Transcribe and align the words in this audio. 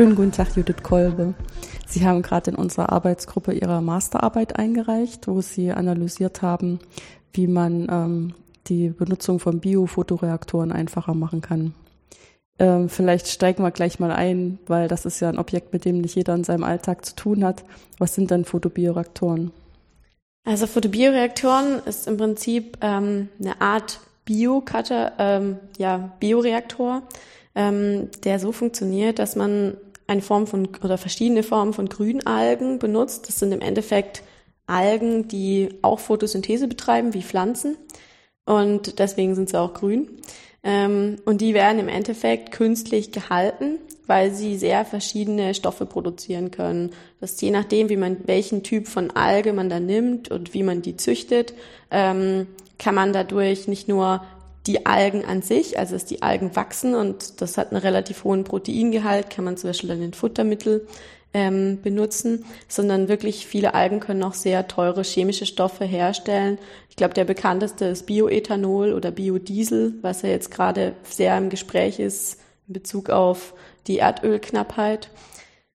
Schönen 0.00 0.16
guten 0.16 0.32
Tag, 0.32 0.56
Judith 0.56 0.82
Kolbe. 0.82 1.34
Sie 1.86 2.06
haben 2.06 2.22
gerade 2.22 2.52
in 2.52 2.56
unserer 2.56 2.90
Arbeitsgruppe 2.90 3.52
Ihre 3.52 3.82
Masterarbeit 3.82 4.58
eingereicht, 4.58 5.28
wo 5.28 5.42
Sie 5.42 5.72
analysiert 5.72 6.40
haben, 6.40 6.80
wie 7.34 7.46
man 7.46 7.86
ähm, 7.90 8.34
die 8.66 8.88
Benutzung 8.88 9.40
von 9.40 9.60
Biofotoreaktoren 9.60 10.72
einfacher 10.72 11.12
machen 11.12 11.42
kann. 11.42 11.74
Ähm, 12.58 12.88
vielleicht 12.88 13.28
steigen 13.28 13.62
wir 13.62 13.72
gleich 13.72 14.00
mal 14.00 14.10
ein, 14.10 14.58
weil 14.66 14.88
das 14.88 15.04
ist 15.04 15.20
ja 15.20 15.28
ein 15.28 15.38
Objekt, 15.38 15.74
mit 15.74 15.84
dem 15.84 16.00
nicht 16.00 16.14
jeder 16.14 16.34
in 16.34 16.44
seinem 16.44 16.64
Alltag 16.64 17.04
zu 17.04 17.14
tun 17.14 17.44
hat. 17.44 17.62
Was 17.98 18.14
sind 18.14 18.30
denn 18.30 18.46
Photobioreaktoren? 18.46 19.52
Also 20.46 20.66
Photobioreaktoren 20.66 21.82
ist 21.84 22.08
im 22.08 22.16
Prinzip 22.16 22.78
ähm, 22.80 23.28
eine 23.38 23.60
Art 23.60 24.00
Bio-Cutter, 24.24 25.12
ähm, 25.18 25.58
ja, 25.76 26.10
Bioreaktor 26.20 27.02
ähm, 27.54 28.10
der 28.24 28.38
so 28.38 28.52
funktioniert, 28.52 29.18
dass 29.18 29.36
man 29.36 29.76
eine 30.10 30.22
Form 30.22 30.48
von 30.48 30.68
oder 30.82 30.98
verschiedene 30.98 31.44
Formen 31.44 31.72
von 31.72 31.88
Grünalgen 31.88 32.80
benutzt. 32.80 33.28
Das 33.28 33.38
sind 33.38 33.52
im 33.52 33.60
Endeffekt 33.60 34.22
Algen, 34.66 35.28
die 35.28 35.68
auch 35.82 36.00
Photosynthese 36.00 36.66
betreiben, 36.66 37.14
wie 37.14 37.22
Pflanzen. 37.22 37.76
Und 38.44 38.98
deswegen 38.98 39.36
sind 39.36 39.50
sie 39.50 39.60
auch 39.60 39.72
grün. 39.72 40.08
Ähm, 40.64 41.16
und 41.24 41.40
die 41.40 41.54
werden 41.54 41.78
im 41.78 41.88
Endeffekt 41.88 42.50
künstlich 42.50 43.12
gehalten, 43.12 43.78
weil 44.08 44.32
sie 44.32 44.58
sehr 44.58 44.84
verschiedene 44.84 45.54
Stoffe 45.54 45.86
produzieren 45.86 46.50
können. 46.50 46.90
Das 47.20 47.32
ist 47.32 47.42
je 47.42 47.52
nachdem, 47.52 47.88
wie 47.88 47.96
man, 47.96 48.16
welchen 48.26 48.64
Typ 48.64 48.88
von 48.88 49.12
Alge 49.12 49.52
man 49.52 49.70
da 49.70 49.78
nimmt 49.78 50.28
und 50.30 50.54
wie 50.54 50.64
man 50.64 50.82
die 50.82 50.96
züchtet, 50.96 51.54
ähm, 51.92 52.48
kann 52.78 52.96
man 52.96 53.12
dadurch 53.12 53.68
nicht 53.68 53.86
nur 53.86 54.22
die 54.66 54.86
Algen 54.86 55.24
an 55.24 55.42
sich, 55.42 55.78
also 55.78 55.94
dass 55.94 56.04
die 56.04 56.22
Algen 56.22 56.54
wachsen 56.54 56.94
und 56.94 57.40
das 57.40 57.56
hat 57.56 57.72
einen 57.72 57.80
relativ 57.80 58.24
hohen 58.24 58.44
Proteingehalt, 58.44 59.30
kann 59.30 59.44
man 59.44 59.56
zum 59.56 59.70
Beispiel 59.70 59.88
dann 59.88 60.02
in 60.02 60.12
Futtermittel 60.12 60.86
ähm, 61.32 61.80
benutzen, 61.82 62.44
sondern 62.68 63.08
wirklich 63.08 63.46
viele 63.46 63.74
Algen 63.74 64.00
können 64.00 64.22
auch 64.22 64.34
sehr 64.34 64.66
teure 64.68 65.02
chemische 65.02 65.46
Stoffe 65.46 65.84
herstellen. 65.84 66.58
Ich 66.88 66.96
glaube, 66.96 67.14
der 67.14 67.24
bekannteste 67.24 67.86
ist 67.86 68.06
Bioethanol 68.06 68.92
oder 68.92 69.10
Biodiesel, 69.10 69.94
was 70.02 70.22
ja 70.22 70.28
jetzt 70.28 70.50
gerade 70.50 70.94
sehr 71.04 71.38
im 71.38 71.48
Gespräch 71.48 71.98
ist 72.00 72.40
in 72.66 72.74
Bezug 72.74 73.10
auf 73.10 73.54
die 73.86 73.98
Erdölknappheit. 73.98 75.10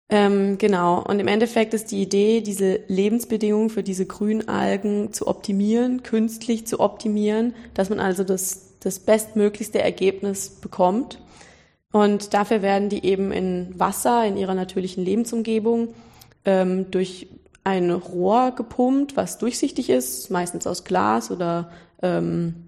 Ähm, 0.09 0.59
genau. 0.59 1.03
Und 1.03 1.21
im 1.21 1.29
Endeffekt 1.29 1.73
ist 1.75 1.93
die 1.93 2.03
Idee, 2.03 2.41
diese 2.41 2.81
Lebensbedingungen 2.89 3.71
für 3.71 3.85
diese 3.85 4.07
Grünalgen 4.07 5.13
zu 5.13 5.29
optimieren, 5.29 6.03
künstlich 6.03 6.67
zu 6.67 6.81
optimieren, 6.81 7.55
dass 7.75 7.91
man 7.91 8.01
also 8.01 8.25
das 8.25 8.70
das 8.81 8.99
bestmöglichste 8.99 9.81
Ergebnis 9.81 10.51
bekommt. 10.51 11.19
Und 11.93 12.35
dafür 12.35 12.63
werden 12.63 12.89
die 12.89 13.05
eben 13.05 13.33
in 13.33 13.79
Wasser, 13.79 14.25
in 14.25 14.37
ihrer 14.37 14.55
natürlichen 14.55 15.05
Lebensumgebung, 15.05 15.95
ähm, 16.45 16.91
durch 16.91 17.29
ein 17.65 17.91
Rohr 17.91 18.53
gepumpt, 18.53 19.17
was 19.17 19.39
durchsichtig 19.39 19.91
ist, 19.91 20.31
meistens 20.31 20.67
aus 20.67 20.85
Glas 20.85 21.31
oder 21.31 21.71
ähm, 22.03 22.67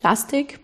Plastik. 0.00 0.60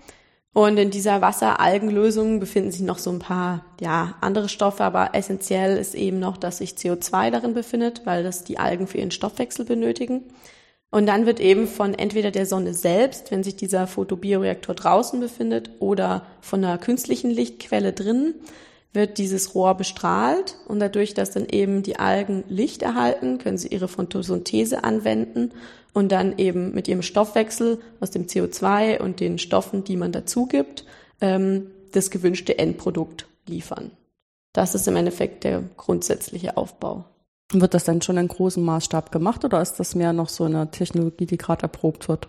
Und 0.55 0.77
in 0.77 0.91
dieser 0.91 1.23
Wasseralgenlösung 1.23 2.39
befinden 2.39 2.73
sich 2.73 2.83
noch 2.83 2.99
so 2.99 3.11
ein 3.11 3.21
paar 3.21 3.65
ja, 3.81 4.17
andere 4.21 4.51
Stoffe, 4.51 4.85
aber 4.85 5.15
essentiell 5.15 5.79
ist 5.79 5.95
eben 5.95 6.19
noch, 6.19 6.37
dass 6.37 6.59
sich 6.59 6.73
CO2 6.73 7.31
darin 7.31 7.55
befindet, 7.55 8.05
weil 8.05 8.23
das 8.23 8.45
die 8.45 8.59
Algen 8.59 8.87
für 8.87 8.99
ihren 8.99 9.13
Stoffwechsel 9.13 9.65
benötigen. 9.65 10.25
Und 10.93 11.07
dann 11.07 11.25
wird 11.25 11.41
eben 11.41 11.67
von 11.67 11.95
entweder 11.95 12.31
der 12.31 12.45
Sonne 12.45 12.75
selbst, 12.75 13.31
wenn 13.31 13.43
sich 13.43 13.57
dieser 13.57 13.87
Photobioreaktor 13.87 14.75
draußen 14.75 15.19
befindet, 15.21 15.71
oder 15.79 16.27
von 16.43 16.63
einer 16.63 16.77
künstlichen 16.77 17.31
Lichtquelle 17.31 17.95
drin, 17.95 18.35
wird 18.93 19.17
dieses 19.17 19.55
Rohr 19.55 19.75
bestrahlt 19.75 20.59
und 20.69 20.81
dadurch, 20.81 21.15
dass 21.15 21.31
dann 21.31 21.47
eben 21.47 21.83
die 21.83 21.97
Algen 21.97 22.45
Licht 22.49 22.83
erhalten, 22.83 23.39
können 23.39 23.57
sie 23.57 23.69
ihre 23.69 23.89
Photosynthese 23.89 24.85
anwenden 24.85 25.53
und 25.95 26.13
dann 26.13 26.37
eben 26.37 26.75
mit 26.75 26.89
ihrem 26.89 27.01
Stoffwechsel 27.01 27.81
aus 28.01 28.11
dem 28.11 28.27
CO2 28.27 29.01
und 29.01 29.19
den 29.19 29.39
Stoffen, 29.39 29.85
die 29.85 29.97
man 29.97 30.13
dazu 30.13 30.45
gibt, 30.45 30.85
ähm, 31.23 31.71
das 31.93 32.11
gewünschte 32.11 32.59
Endprodukt 32.59 33.27
liefern. 33.47 33.93
Das 34.53 34.75
ist 34.75 34.87
im 34.87 34.97
Endeffekt 34.97 35.45
der 35.45 35.63
grundsätzliche 35.79 36.59
Aufbau. 36.59 37.07
Wird 37.53 37.75
das 37.75 37.85
dann 37.85 38.01
schon 38.01 38.17
in 38.17 38.29
großem 38.29 38.65
Maßstab 38.65 39.13
gemacht 39.13 39.45
oder 39.45 39.61
ist 39.61 39.75
das 39.75 39.95
mehr 39.95 40.13
noch 40.13 40.29
so 40.29 40.45
eine 40.45 40.71
Technologie, 40.71 41.27
die 41.27 41.37
gerade 41.37 41.63
erprobt 41.63 42.09
wird? 42.09 42.29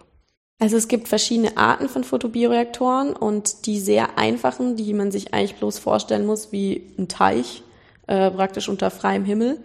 Also 0.60 0.78
es 0.78 0.88
gibt 0.88 1.08
verschiedene 1.08 1.58
Arten 1.58 1.90
von 1.90 2.04
Photobioreaktoren 2.04 3.14
und 3.16 3.66
die 3.66 3.80
sehr 3.80 4.18
einfachen, 4.18 4.76
die 4.76 4.94
man 4.94 5.12
sich 5.12 5.34
eigentlich 5.34 5.56
bloß 5.56 5.80
vorstellen 5.80 6.26
muss 6.26 6.52
wie 6.52 6.94
ein 6.98 7.08
Teich, 7.08 7.64
äh, 8.08 8.30
praktisch 8.32 8.70
unter 8.70 8.92
freiem 8.92 9.26
Himmel, 9.26 9.60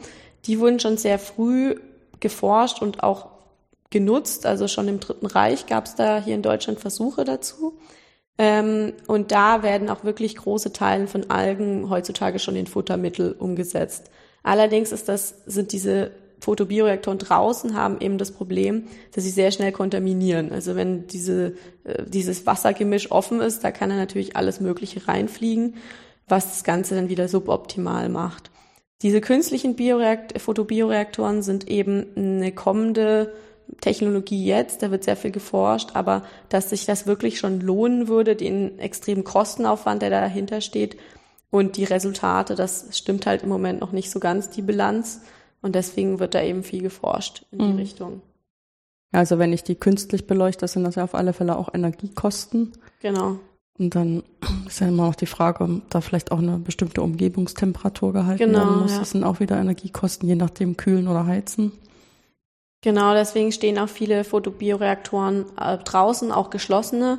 die 0.47 0.61
wurden 0.61 0.81
schon 0.81 0.97
sehr 0.97 1.19
früh 1.19 1.77
geforscht 2.21 2.83
und 2.83 3.03
auch 3.03 3.29
genutzt. 3.91 4.47
Also 4.47 4.69
schon 4.69 4.89
im 4.89 5.01
Dritten 5.01 5.27
Reich 5.27 5.67
gab 5.67 5.87
es 5.87 5.95
da 5.95 6.23
hier 6.23 6.35
in 6.35 6.43
Deutschland 6.43 6.81
Versuche 6.81 7.25
dazu. 7.25 7.79
Ähm, 8.39 8.93
und 9.07 9.33
da 9.33 9.63
werden 9.63 9.91
auch 9.91 10.05
wirklich 10.05 10.37
große 10.37 10.73
Teile 10.73 11.09
von 11.09 11.31
Algen 11.31 11.91
heutzutage 11.91 12.39
schon 12.39 12.57
in 12.57 12.67
Futtermittel 12.67 13.33
umgesetzt. 13.39 14.11
Allerdings 14.49 14.93
ist 14.93 15.11
das, 15.11 15.35
sind 15.45 15.73
diese 15.73 16.11
Photobioreaktoren 16.41 17.19
draußen 17.19 17.75
haben 17.75 18.01
eben 18.01 18.17
das 18.17 18.31
Problem, 18.31 18.85
dass 19.13 19.25
sie 19.25 19.31
sehr 19.31 19.51
schnell 19.51 19.73
kontaminieren. 19.73 20.53
Also 20.53 20.75
wenn 20.75 21.07
diese, 21.07 21.53
äh, 21.85 22.05
dieses 22.07 22.47
Wassergemisch 22.47 23.11
offen 23.11 23.43
ist, 23.43 23.63
da 23.63 23.73
kann 23.73 23.91
dann 23.91 23.99
natürlich 23.99 24.37
alles 24.37 24.59
Mögliche 24.61 25.07
reinfliegen, 25.07 25.75
was 26.29 26.47
das 26.47 26.65
Ganze 26.65 26.95
dann 26.95 27.11
wieder 27.11 27.29
suboptimal 27.29 28.09
macht. 28.09 28.51
Diese 29.03 29.21
künstlichen 29.21 29.77
Bioreakt 29.77 30.41
Photobioreaktoren 30.41 31.43
sind 31.43 31.69
eben 31.69 32.07
eine 32.17 32.53
kommende 32.53 33.35
Technologie 33.83 34.47
jetzt, 34.47 34.83
da 34.83 34.91
wird 34.91 35.05
sehr 35.05 35.17
viel 35.17 35.31
geforscht, 35.31 35.91
aber 35.93 36.23
dass 36.49 36.71
sich 36.71 36.87
das 36.87 37.07
wirklich 37.07 37.39
schon 37.39 37.61
lohnen 37.61 38.09
würde, 38.09 38.35
den 38.35 38.79
extremen 38.79 39.25
Kostenaufwand, 39.25 40.01
der 40.01 40.09
dahinter 40.09 40.63
steht, 40.63 40.97
und 41.51 41.77
die 41.77 41.85
Resultate, 41.85 42.55
das 42.55 42.87
stimmt 42.97 43.27
halt 43.27 43.43
im 43.43 43.49
Moment 43.49 43.81
noch 43.81 43.93
nicht 43.93 44.11
so 44.11 44.21
ganz, 44.21 44.51
die 44.51 44.63
Bilanz. 44.63 45.23
Und 45.61 45.75
deswegen 45.75 46.21
wird 46.21 46.35
da 46.35 46.43
eben 46.43 46.63
viel 46.63 46.83
geforscht 46.83 47.45
in 47.51 47.59
die 47.59 47.65
mhm. 47.65 47.77
Richtung. 47.79 48.23
Also 49.13 49.39
wenn 49.39 49.53
ich 49.53 49.65
die 49.65 49.75
künstlich 49.75 50.27
beleuchte, 50.27 50.69
sind 50.69 50.85
das 50.85 50.97
ja 50.97 51.05
auf 51.05 51.15
alle 51.15 51.33
Fälle 51.33 51.57
auch 51.57 51.73
Energiekosten. 51.73 52.73
Genau. 53.01 53.39
Und 53.79 53.95
dann 53.95 54.23
ist 54.67 54.81
ja 54.81 54.89
immer 54.89 55.07
noch 55.07 55.15
die 55.15 55.27
Frage, 55.27 55.65
ob 55.65 55.91
da 55.91 56.01
vielleicht 56.01 56.31
auch 56.31 56.39
eine 56.39 56.59
bestimmte 56.59 57.03
Umgebungstemperatur 57.03 58.13
gehalten 58.13 58.45
genau, 58.45 58.59
werden 58.59 58.83
muss. 58.83 58.93
Ja. 58.93 58.99
Das 58.99 59.11
sind 59.11 59.25
auch 59.25 59.41
wieder 59.41 59.59
Energiekosten, 59.59 60.29
je 60.29 60.37
nachdem 60.37 60.77
kühlen 60.77 61.09
oder 61.09 61.27
heizen. 61.27 61.73
Genau, 62.83 63.13
deswegen 63.15 63.51
stehen 63.51 63.79
auch 63.79 63.89
viele 63.89 64.23
Photobioreaktoren 64.23 65.47
äh, 65.59 65.79
draußen, 65.79 66.31
auch 66.31 66.51
geschlossene. 66.51 67.19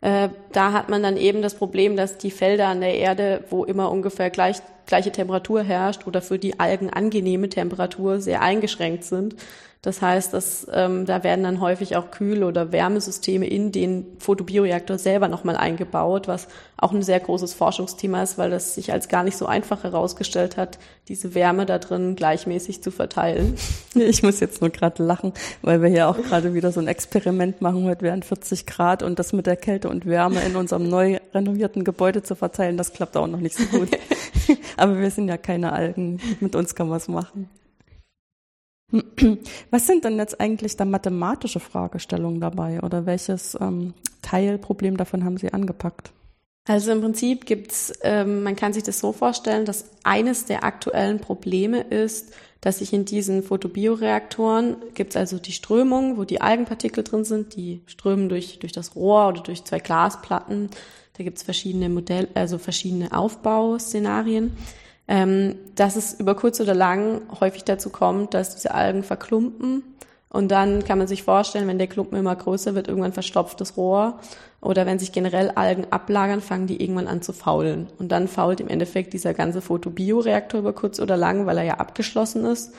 Äh, 0.00 0.28
da 0.52 0.72
hat 0.72 0.88
man 0.88 1.02
dann 1.02 1.16
eben 1.16 1.42
das 1.42 1.54
Problem, 1.54 1.96
dass 1.96 2.18
die 2.18 2.30
Felder 2.30 2.68
an 2.68 2.80
der 2.80 2.94
Erde, 2.94 3.44
wo 3.50 3.64
immer 3.64 3.90
ungefähr 3.90 4.30
gleich, 4.30 4.58
gleiche 4.86 5.10
Temperatur 5.10 5.62
herrscht 5.62 6.06
oder 6.06 6.22
für 6.22 6.38
die 6.38 6.60
Algen 6.60 6.90
angenehme 6.90 7.48
Temperatur 7.48 8.20
sehr 8.20 8.40
eingeschränkt 8.40 9.04
sind. 9.04 9.34
Das 9.80 10.02
heißt, 10.02 10.34
dass, 10.34 10.66
ähm, 10.72 11.06
da 11.06 11.22
werden 11.22 11.44
dann 11.44 11.60
häufig 11.60 11.94
auch 11.94 12.10
Kühl- 12.10 12.42
oder 12.42 12.72
Wärmesysteme 12.72 13.46
in 13.46 13.70
den 13.70 14.06
Photobioreaktor 14.18 14.98
selber 14.98 15.28
nochmal 15.28 15.56
eingebaut, 15.56 16.26
was 16.26 16.48
auch 16.76 16.92
ein 16.92 17.02
sehr 17.02 17.20
großes 17.20 17.54
Forschungsthema 17.54 18.24
ist, 18.24 18.38
weil 18.38 18.50
das 18.50 18.74
sich 18.74 18.92
als 18.92 19.08
gar 19.08 19.22
nicht 19.22 19.36
so 19.36 19.46
einfach 19.46 19.84
herausgestellt 19.84 20.56
hat, 20.56 20.80
diese 21.06 21.32
Wärme 21.34 21.64
da 21.64 21.78
drin 21.78 22.16
gleichmäßig 22.16 22.82
zu 22.82 22.90
verteilen. 22.90 23.54
Ich 23.94 24.22
muss 24.22 24.38
jetzt 24.38 24.60
nur 24.60 24.70
gerade 24.70 25.02
lachen, 25.02 25.32
weil 25.60 25.82
wir 25.82 25.88
hier 25.88 26.08
auch 26.08 26.16
gerade 26.16 26.54
wieder 26.54 26.70
so 26.70 26.78
ein 26.78 26.86
Experiment 26.86 27.60
machen, 27.60 27.84
heute 27.84 28.02
wären 28.02 28.22
40 28.22 28.64
Grad 28.64 29.02
und 29.02 29.18
das 29.18 29.32
mit 29.32 29.46
der 29.46 29.56
Kälte 29.56 29.88
und 29.88 30.06
Wärme 30.06 30.40
in 30.42 30.54
unserem 30.54 30.88
neu 30.88 31.18
renovierten 31.34 31.82
Gebäude 31.82 32.22
zu 32.22 32.36
verteilen, 32.36 32.76
das 32.76 32.92
klappt 32.92 33.16
auch 33.16 33.26
noch 33.26 33.40
nicht 33.40 33.56
so 33.56 33.64
gut. 33.64 33.88
Aber 34.76 35.00
wir 35.00 35.10
sind 35.10 35.28
ja 35.28 35.36
keine 35.36 35.72
Algen, 35.72 36.20
mit 36.38 36.54
uns 36.54 36.76
kann 36.76 36.88
man 36.88 36.98
es 36.98 37.08
machen. 37.08 37.50
Was 39.70 39.86
sind 39.86 40.04
denn 40.04 40.16
jetzt 40.16 40.40
eigentlich 40.40 40.76
da 40.76 40.84
mathematische 40.84 41.60
Fragestellungen 41.60 42.40
dabei 42.40 42.80
oder 42.80 43.04
welches 43.04 43.56
ähm, 43.60 43.94
Teilproblem 44.22 44.96
davon 44.96 45.24
haben 45.24 45.36
Sie 45.36 45.52
angepackt? 45.52 46.12
Also 46.66 46.92
im 46.92 47.00
Prinzip 47.00 47.46
gibt's, 47.46 47.92
ähm, 48.02 48.42
man 48.42 48.56
kann 48.56 48.72
sich 48.72 48.82
das 48.82 48.98
so 48.98 49.12
vorstellen, 49.12 49.64
dass 49.64 49.86
eines 50.04 50.44
der 50.44 50.64
aktuellen 50.64 51.18
Probleme 51.18 51.80
ist, 51.80 52.34
dass 52.60 52.78
sich 52.78 52.92
in 52.92 53.04
diesen 53.04 53.42
Photobioreaktoren 53.42 54.76
gibt's 54.94 55.16
also 55.16 55.38
die 55.38 55.52
Strömung, 55.52 56.16
wo 56.18 56.24
die 56.24 56.40
Algenpartikel 56.40 57.04
drin 57.04 57.24
sind, 57.24 57.56
die 57.56 57.82
strömen 57.86 58.28
durch, 58.28 58.58
durch 58.58 58.72
das 58.72 58.96
Rohr 58.96 59.28
oder 59.28 59.42
durch 59.42 59.64
zwei 59.64 59.78
Glasplatten. 59.78 60.68
Da 61.16 61.24
gibt's 61.24 61.42
verschiedene 61.42 61.88
Modelle, 61.88 62.28
also 62.34 62.58
verschiedene 62.58 63.16
Aufbauszenarien 63.16 64.56
ähm, 65.08 65.56
dass 65.74 65.96
es 65.96 66.20
über 66.20 66.34
kurz 66.34 66.60
oder 66.60 66.74
lang 66.74 67.22
häufig 67.40 67.64
dazu 67.64 67.90
kommt, 67.90 68.34
dass 68.34 68.54
diese 68.54 68.74
Algen 68.74 69.02
verklumpen. 69.02 69.82
Und 70.28 70.48
dann 70.48 70.84
kann 70.84 70.98
man 70.98 71.06
sich 71.06 71.22
vorstellen, 71.22 71.66
wenn 71.66 71.78
der 71.78 71.86
Klumpen 71.86 72.18
immer 72.18 72.36
größer 72.36 72.74
wird, 72.74 72.86
irgendwann 72.86 73.14
verstopft 73.14 73.60
das 73.62 73.78
Rohr 73.78 74.20
oder 74.60 74.84
wenn 74.84 74.98
sich 74.98 75.12
generell 75.12 75.50
Algen 75.50 75.86
ablagern, 75.90 76.42
fangen 76.42 76.66
die 76.66 76.82
irgendwann 76.82 77.06
an 77.06 77.22
zu 77.22 77.32
faulen. 77.32 77.88
Und 77.98 78.12
dann 78.12 78.28
fault 78.28 78.60
im 78.60 78.68
Endeffekt 78.68 79.14
dieser 79.14 79.32
ganze 79.32 79.62
Photobioreaktor 79.62 80.60
über 80.60 80.74
kurz 80.74 81.00
oder 81.00 81.16
lang, 81.16 81.46
weil 81.46 81.56
er 81.56 81.64
ja 81.64 81.74
abgeschlossen 81.74 82.44
ist. 82.44 82.74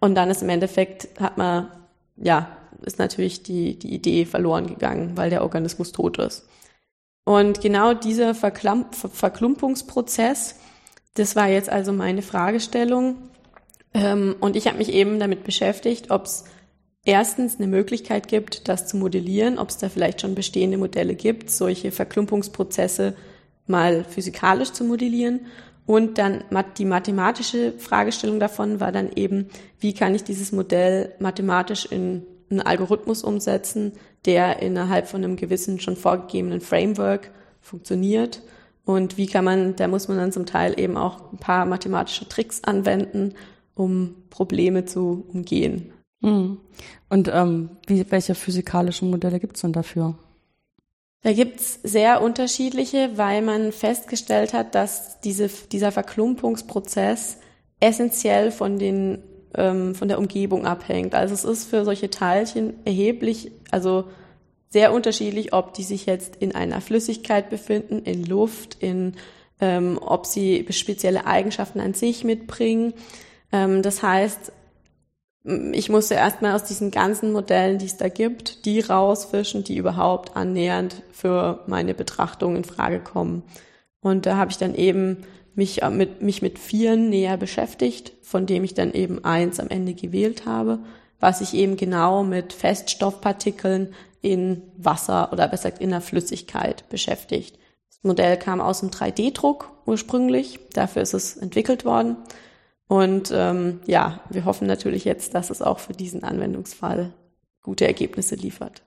Und 0.00 0.14
dann 0.14 0.30
ist 0.30 0.42
im 0.42 0.50
Endeffekt, 0.50 1.20
hat 1.20 1.36
man, 1.36 1.68
ja, 2.16 2.48
ist 2.82 2.98
natürlich 2.98 3.42
die, 3.42 3.78
die 3.78 3.94
Idee 3.94 4.26
verloren 4.26 4.66
gegangen, 4.66 5.16
weil 5.16 5.30
der 5.30 5.42
Organismus 5.42 5.90
tot 5.92 6.18
ist. 6.18 6.46
Und 7.24 7.62
genau 7.62 7.94
dieser 7.94 8.34
Verklamp 8.34 8.94
Verklumpungsprozess, 8.94 10.56
das 11.14 11.36
war 11.36 11.48
jetzt 11.48 11.68
also 11.68 11.92
meine 11.92 12.22
Fragestellung. 12.22 13.16
Ähm, 13.92 14.36
und 14.40 14.56
ich 14.56 14.66
habe 14.66 14.78
mich 14.78 14.92
eben 14.92 15.18
damit 15.18 15.44
beschäftigt, 15.44 16.10
ob 16.10 16.24
es 16.26 16.44
erstens 17.04 17.56
eine 17.56 17.66
Möglichkeit 17.66 18.28
gibt, 18.28 18.68
das 18.68 18.86
zu 18.86 18.96
modellieren, 18.96 19.58
ob 19.58 19.68
es 19.68 19.78
da 19.78 19.88
vielleicht 19.88 20.20
schon 20.20 20.34
bestehende 20.34 20.78
Modelle 20.78 21.14
gibt, 21.14 21.50
solche 21.50 21.92
Verklumpungsprozesse 21.92 23.14
mal 23.66 24.04
physikalisch 24.04 24.72
zu 24.72 24.84
modellieren. 24.84 25.46
Und 25.86 26.16
dann 26.18 26.44
die 26.78 26.86
mathematische 26.86 27.72
Fragestellung 27.78 28.40
davon 28.40 28.80
war 28.80 28.90
dann 28.90 29.10
eben, 29.14 29.48
wie 29.78 29.92
kann 29.92 30.14
ich 30.14 30.24
dieses 30.24 30.50
Modell 30.50 31.12
mathematisch 31.18 31.86
in 31.86 32.26
einen 32.50 32.60
Algorithmus 32.60 33.22
umsetzen, 33.22 33.92
der 34.24 34.62
innerhalb 34.62 35.08
von 35.08 35.22
einem 35.22 35.36
gewissen 35.36 35.80
schon 35.80 35.96
vorgegebenen 35.96 36.60
Framework 36.60 37.30
funktioniert. 37.60 38.42
Und 38.84 39.16
wie 39.16 39.26
kann 39.26 39.44
man, 39.44 39.76
da 39.76 39.88
muss 39.88 40.08
man 40.08 40.18
dann 40.18 40.32
zum 40.32 40.46
Teil 40.46 40.78
eben 40.78 40.96
auch 40.96 41.32
ein 41.32 41.38
paar 41.38 41.64
mathematische 41.64 42.28
Tricks 42.28 42.62
anwenden, 42.64 43.34
um 43.74 44.14
Probleme 44.30 44.84
zu 44.84 45.24
umgehen. 45.32 45.92
Mhm. 46.20 46.58
Und 47.08 47.30
ähm, 47.32 47.70
wie, 47.86 48.04
welche 48.10 48.34
physikalischen 48.34 49.10
Modelle 49.10 49.40
gibt 49.40 49.56
es 49.56 49.62
denn 49.62 49.72
dafür? 49.72 50.14
Da 51.22 51.32
gibt's 51.32 51.80
sehr 51.82 52.20
unterschiedliche, 52.20 53.12
weil 53.16 53.40
man 53.40 53.72
festgestellt 53.72 54.52
hat, 54.52 54.74
dass 54.74 55.20
diese, 55.20 55.48
dieser 55.72 55.90
Verklumpungsprozess 55.90 57.38
essentiell 57.80 58.50
von 58.50 58.78
den 58.78 59.22
ähm, 59.56 59.94
von 59.94 60.08
der 60.08 60.18
Umgebung 60.18 60.66
abhängt. 60.66 61.14
Also 61.14 61.34
es 61.34 61.44
ist 61.44 61.64
für 61.66 61.84
solche 61.84 62.10
Teilchen 62.10 62.74
erheblich, 62.84 63.52
also 63.70 64.04
sehr 64.74 64.92
unterschiedlich, 64.92 65.52
ob 65.52 65.72
die 65.72 65.84
sich 65.84 66.04
jetzt 66.04 66.34
in 66.40 66.52
einer 66.52 66.80
Flüssigkeit 66.80 67.48
befinden, 67.48 68.00
in 68.00 68.26
Luft, 68.26 68.76
in 68.80 69.14
ähm, 69.60 70.00
ob 70.04 70.26
sie 70.26 70.66
spezielle 70.70 71.26
Eigenschaften 71.26 71.78
an 71.78 71.94
sich 71.94 72.24
mitbringen. 72.24 72.92
Ähm, 73.52 73.82
das 73.82 74.02
heißt, 74.02 74.50
ich 75.72 75.90
musste 75.90 76.14
erstmal 76.14 76.56
aus 76.56 76.64
diesen 76.64 76.90
ganzen 76.90 77.30
Modellen, 77.30 77.78
die 77.78 77.86
es 77.86 77.98
da 77.98 78.08
gibt, 78.08 78.64
die 78.64 78.80
rausfischen, 78.80 79.62
die 79.62 79.76
überhaupt 79.76 80.36
annähernd 80.36 81.02
für 81.12 81.62
meine 81.68 81.94
Betrachtung 81.94 82.56
in 82.56 82.64
Frage 82.64 82.98
kommen. 82.98 83.44
Und 84.00 84.26
da 84.26 84.36
habe 84.36 84.50
ich 84.50 84.58
dann 84.58 84.74
eben 84.74 85.18
mich 85.54 85.82
äh, 85.82 85.90
mit, 85.90 86.20
mich 86.20 86.42
mit 86.42 86.58
Vieren 86.58 87.10
näher 87.10 87.36
beschäftigt, 87.36 88.12
von 88.22 88.44
dem 88.44 88.64
ich 88.64 88.74
dann 88.74 88.92
eben 88.92 89.24
eins 89.24 89.60
am 89.60 89.68
Ende 89.68 89.94
gewählt 89.94 90.46
habe, 90.46 90.80
was 91.20 91.38
sich 91.38 91.54
eben 91.54 91.76
genau 91.76 92.24
mit 92.24 92.52
Feststoffpartikeln 92.52 93.94
in 94.24 94.62
Wasser 94.78 95.32
oder 95.32 95.46
besser 95.48 95.70
gesagt 95.70 95.82
in 95.82 95.90
der 95.90 96.00
Flüssigkeit 96.00 96.88
beschäftigt. 96.88 97.58
Das 97.90 98.02
Modell 98.02 98.38
kam 98.38 98.60
aus 98.60 98.80
dem 98.80 98.90
3D-Druck 98.90 99.70
ursprünglich, 99.84 100.58
dafür 100.72 101.02
ist 101.02 101.12
es 101.12 101.36
entwickelt 101.36 101.84
worden. 101.84 102.16
Und 102.88 103.30
ähm, 103.34 103.80
ja, 103.86 104.20
wir 104.30 104.46
hoffen 104.46 104.66
natürlich 104.66 105.04
jetzt, 105.04 105.34
dass 105.34 105.50
es 105.50 105.60
auch 105.60 105.78
für 105.78 105.92
diesen 105.92 106.24
Anwendungsfall 106.24 107.12
gute 107.62 107.86
Ergebnisse 107.86 108.34
liefert. 108.34 108.82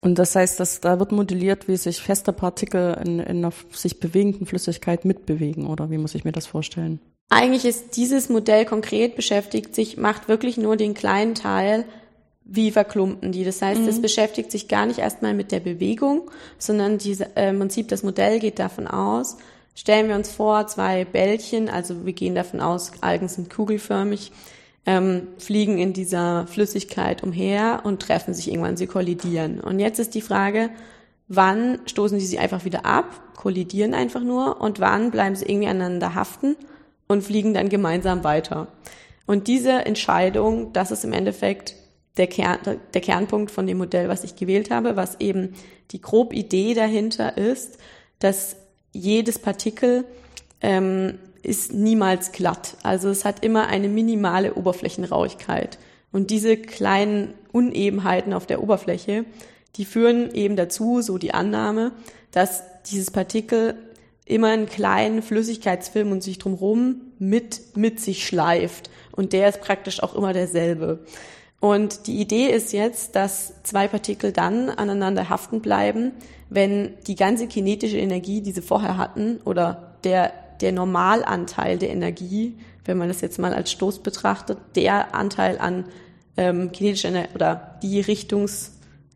Und 0.00 0.18
das 0.18 0.34
heißt, 0.34 0.58
dass 0.58 0.80
da 0.80 0.98
wird 0.98 1.12
modelliert, 1.12 1.68
wie 1.68 1.76
sich 1.76 2.00
feste 2.00 2.32
Partikel 2.32 2.96
in, 3.04 3.18
in 3.18 3.38
einer 3.38 3.52
sich 3.72 4.00
bewegenden 4.00 4.46
Flüssigkeit 4.46 5.04
mitbewegen, 5.04 5.66
oder 5.66 5.90
wie 5.90 5.98
muss 5.98 6.14
ich 6.14 6.24
mir 6.24 6.32
das 6.32 6.46
vorstellen? 6.46 7.00
Eigentlich 7.28 7.64
ist 7.64 7.96
dieses 7.96 8.28
Modell 8.28 8.64
konkret 8.64 9.16
beschäftigt 9.16 9.74
sich, 9.74 9.96
macht 9.96 10.28
wirklich 10.28 10.56
nur 10.56 10.76
den 10.76 10.94
kleinen 10.94 11.34
Teil, 11.34 11.84
wie 12.48 12.70
verklumpen 12.70 13.32
die. 13.32 13.44
Das 13.44 13.60
heißt, 13.60 13.82
mhm. 13.82 13.88
es 13.88 14.00
beschäftigt 14.00 14.50
sich 14.50 14.68
gar 14.68 14.86
nicht 14.86 14.98
erstmal 14.98 15.34
mit 15.34 15.52
der 15.52 15.60
Bewegung, 15.60 16.30
sondern 16.58 16.98
diese, 16.98 17.36
äh, 17.36 17.50
im 17.50 17.58
Prinzip 17.58 17.88
das 17.88 18.02
Modell 18.02 18.38
geht 18.38 18.58
davon 18.58 18.86
aus, 18.86 19.36
Stellen 19.76 20.08
wir 20.08 20.16
uns 20.16 20.32
vor, 20.32 20.66
zwei 20.68 21.04
Bällchen, 21.04 21.68
also 21.68 22.06
wir 22.06 22.14
gehen 22.14 22.34
davon 22.34 22.60
aus, 22.60 22.92
Algen 23.02 23.28
sind 23.28 23.50
kugelförmig, 23.50 24.32
ähm, 24.86 25.28
fliegen 25.36 25.76
in 25.76 25.92
dieser 25.92 26.46
Flüssigkeit 26.46 27.22
umher 27.22 27.82
und 27.84 28.00
treffen 28.00 28.32
sich 28.32 28.48
irgendwann, 28.48 28.78
sie 28.78 28.86
kollidieren. 28.86 29.60
Und 29.60 29.78
jetzt 29.78 29.98
ist 29.98 30.14
die 30.14 30.22
Frage, 30.22 30.70
wann 31.28 31.80
stoßen 31.84 32.18
sie 32.18 32.24
sich 32.24 32.38
einfach 32.38 32.64
wieder 32.64 32.86
ab, 32.86 33.34
kollidieren 33.36 33.92
einfach 33.92 34.22
nur 34.22 34.62
und 34.62 34.80
wann 34.80 35.10
bleiben 35.10 35.36
sie 35.36 35.44
irgendwie 35.44 35.68
aneinander 35.68 36.14
haften 36.14 36.56
und 37.06 37.22
fliegen 37.22 37.52
dann 37.52 37.68
gemeinsam 37.68 38.24
weiter. 38.24 38.68
Und 39.26 39.46
diese 39.46 39.84
Entscheidung, 39.84 40.72
das 40.72 40.90
ist 40.90 41.04
im 41.04 41.12
Endeffekt 41.12 41.74
der, 42.16 42.26
Kern, 42.26 42.58
der 42.94 43.00
Kernpunkt 43.00 43.50
von 43.50 43.66
dem 43.66 43.78
Modell, 43.78 44.08
was 44.08 44.24
ich 44.24 44.36
gewählt 44.36 44.70
habe, 44.70 44.96
was 44.96 45.20
eben 45.20 45.54
die 45.90 46.00
grobe 46.00 46.34
Idee 46.34 46.74
dahinter 46.74 47.36
ist, 47.36 47.78
dass 48.18 48.56
jedes 48.92 49.38
Partikel 49.38 50.04
ähm, 50.60 51.18
ist 51.42 51.72
niemals 51.72 52.32
glatt. 52.32 52.76
Also 52.82 53.08
es 53.08 53.24
hat 53.24 53.44
immer 53.44 53.68
eine 53.68 53.88
minimale 53.88 54.54
Oberflächenrauigkeit. 54.54 55.78
Und 56.10 56.30
diese 56.30 56.56
kleinen 56.56 57.34
Unebenheiten 57.52 58.32
auf 58.32 58.46
der 58.46 58.62
Oberfläche, 58.62 59.24
die 59.76 59.84
führen 59.84 60.32
eben 60.34 60.56
dazu, 60.56 61.02
so 61.02 61.18
die 61.18 61.34
Annahme, 61.34 61.92
dass 62.32 62.62
dieses 62.90 63.10
Partikel 63.10 63.74
immer 64.24 64.48
einen 64.48 64.66
kleinen 64.66 65.22
Flüssigkeitsfilm 65.22 66.10
und 66.10 66.22
sich 66.22 66.38
drumherum 66.38 67.00
mit, 67.18 67.76
mit 67.76 68.00
sich 68.00 68.26
schleift. 68.26 68.90
Und 69.12 69.32
der 69.32 69.48
ist 69.48 69.60
praktisch 69.60 70.02
auch 70.02 70.14
immer 70.14 70.32
derselbe. 70.32 71.00
Und 71.60 72.06
die 72.06 72.20
Idee 72.20 72.46
ist 72.46 72.72
jetzt, 72.72 73.16
dass 73.16 73.54
zwei 73.62 73.88
Partikel 73.88 74.32
dann 74.32 74.68
aneinander 74.68 75.28
haften 75.28 75.60
bleiben, 75.60 76.12
wenn 76.50 76.94
die 77.06 77.16
ganze 77.16 77.46
kinetische 77.46 77.98
Energie, 77.98 78.40
die 78.40 78.52
sie 78.52 78.62
vorher 78.62 78.98
hatten, 78.98 79.40
oder 79.44 79.94
der, 80.04 80.32
der 80.60 80.72
Normalanteil 80.72 81.78
der 81.78 81.90
Energie, 81.90 82.54
wenn 82.84 82.98
man 82.98 83.08
das 83.08 83.20
jetzt 83.20 83.38
mal 83.38 83.52
als 83.52 83.72
Stoß 83.72 84.00
betrachtet, 84.00 84.58
der 84.76 85.14
Anteil 85.14 85.58
an 85.58 85.86
ähm, 86.36 86.70
kinetischer 86.72 87.08
Energie 87.08 87.34
oder 87.34 87.78
die 87.82 88.00
Richtungs, 88.00 88.72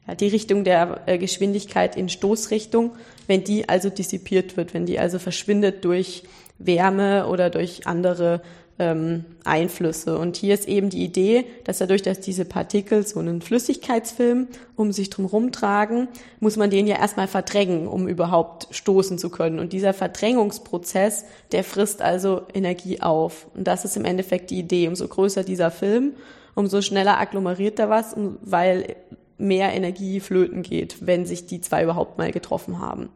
ja, 0.08 0.14
die 0.14 0.28
Richtung 0.28 0.64
der 0.64 1.02
äh, 1.06 1.18
Geschwindigkeit 1.18 1.94
in 1.94 2.08
Stoßrichtung, 2.08 2.92
wenn 3.26 3.44
die 3.44 3.68
also 3.68 3.90
dissipiert 3.90 4.56
wird, 4.56 4.74
wenn 4.74 4.86
die 4.86 4.98
also 4.98 5.18
verschwindet 5.18 5.84
durch 5.84 6.24
Wärme 6.58 7.26
oder 7.26 7.50
durch 7.50 7.86
andere 7.86 8.42
ähm, 8.80 9.26
Einflüsse. 9.44 10.18
Und 10.18 10.36
hier 10.36 10.54
ist 10.54 10.66
eben 10.66 10.88
die 10.88 11.04
Idee, 11.04 11.44
dass 11.64 11.78
dadurch, 11.78 12.00
dass 12.00 12.18
diese 12.18 12.46
Partikel 12.46 13.06
so 13.06 13.20
einen 13.20 13.42
Flüssigkeitsfilm 13.42 14.48
um 14.74 14.90
sich 14.90 15.10
drum 15.10 15.52
tragen, 15.52 16.08
muss 16.40 16.56
man 16.56 16.70
den 16.70 16.86
ja 16.86 16.96
erstmal 16.96 17.28
verdrängen, 17.28 17.86
um 17.86 18.08
überhaupt 18.08 18.68
stoßen 18.70 19.18
zu 19.18 19.28
können. 19.28 19.58
Und 19.58 19.74
dieser 19.74 19.92
Verdrängungsprozess, 19.92 21.26
der 21.52 21.62
frisst 21.62 22.00
also 22.00 22.42
Energie 22.54 23.02
auf. 23.02 23.48
Und 23.54 23.66
das 23.66 23.84
ist 23.84 23.98
im 23.98 24.06
Endeffekt 24.06 24.50
die 24.50 24.58
Idee. 24.58 24.88
Umso 24.88 25.06
größer 25.06 25.44
dieser 25.44 25.70
Film, 25.70 26.14
umso 26.54 26.80
schneller 26.80 27.20
agglomeriert 27.20 27.78
er 27.78 27.90
was, 27.90 28.16
weil 28.16 28.96
mehr 29.36 29.74
Energie 29.74 30.20
flöten 30.20 30.62
geht, 30.62 31.06
wenn 31.06 31.26
sich 31.26 31.46
die 31.46 31.60
zwei 31.60 31.84
überhaupt 31.84 32.16
mal 32.16 32.32
getroffen 32.32 32.80
haben. 32.80 33.10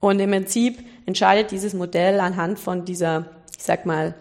Und 0.00 0.18
im 0.18 0.30
Prinzip 0.32 0.80
entscheidet 1.06 1.52
dieses 1.52 1.74
Modell 1.74 2.18
anhand 2.18 2.58
von 2.58 2.84
dieser, 2.84 3.26
ich 3.56 3.62
sag 3.62 3.86
mal, 3.86 4.16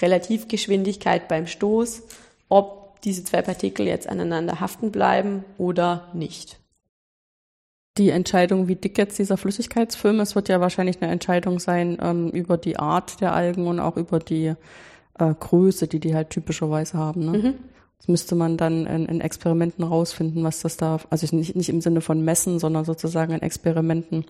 Relativgeschwindigkeit 0.00 1.28
beim 1.28 1.46
Stoß, 1.46 2.02
ob 2.48 3.00
diese 3.02 3.24
zwei 3.24 3.42
Partikel 3.42 3.86
jetzt 3.86 4.08
aneinander 4.08 4.60
haften 4.60 4.90
bleiben 4.90 5.44
oder 5.56 6.08
nicht. 6.14 6.58
Die 7.96 8.10
Entscheidung, 8.10 8.68
wie 8.68 8.76
dick 8.76 8.96
jetzt 8.96 9.18
dieser 9.18 9.36
Flüssigkeitsfilm 9.36 10.20
ist, 10.20 10.36
wird 10.36 10.48
ja 10.48 10.60
wahrscheinlich 10.60 11.02
eine 11.02 11.10
Entscheidung 11.10 11.58
sein 11.58 11.98
ähm, 12.00 12.30
über 12.30 12.56
die 12.56 12.78
Art 12.78 13.20
der 13.20 13.34
Algen 13.34 13.66
und 13.66 13.80
auch 13.80 13.96
über 13.96 14.20
die 14.20 14.54
äh, 15.18 15.34
Größe, 15.34 15.88
die 15.88 15.98
die 15.98 16.14
halt 16.14 16.30
typischerweise 16.30 16.96
haben. 16.96 17.30
Ne? 17.30 17.38
Mhm. 17.38 17.54
Das 17.98 18.08
müsste 18.08 18.34
man 18.34 18.56
dann 18.56 18.86
in, 18.86 19.06
in 19.06 19.20
Experimenten 19.20 19.84
rausfinden, 19.84 20.44
was 20.44 20.60
das 20.60 20.76
da, 20.76 21.00
also 21.10 21.34
nicht, 21.34 21.56
nicht 21.56 21.68
im 21.68 21.80
Sinne 21.80 22.00
von 22.00 22.24
Messen, 22.24 22.58
sondern 22.58 22.84
sozusagen 22.84 23.32
in 23.32 23.42
Experimenten, 23.42 24.24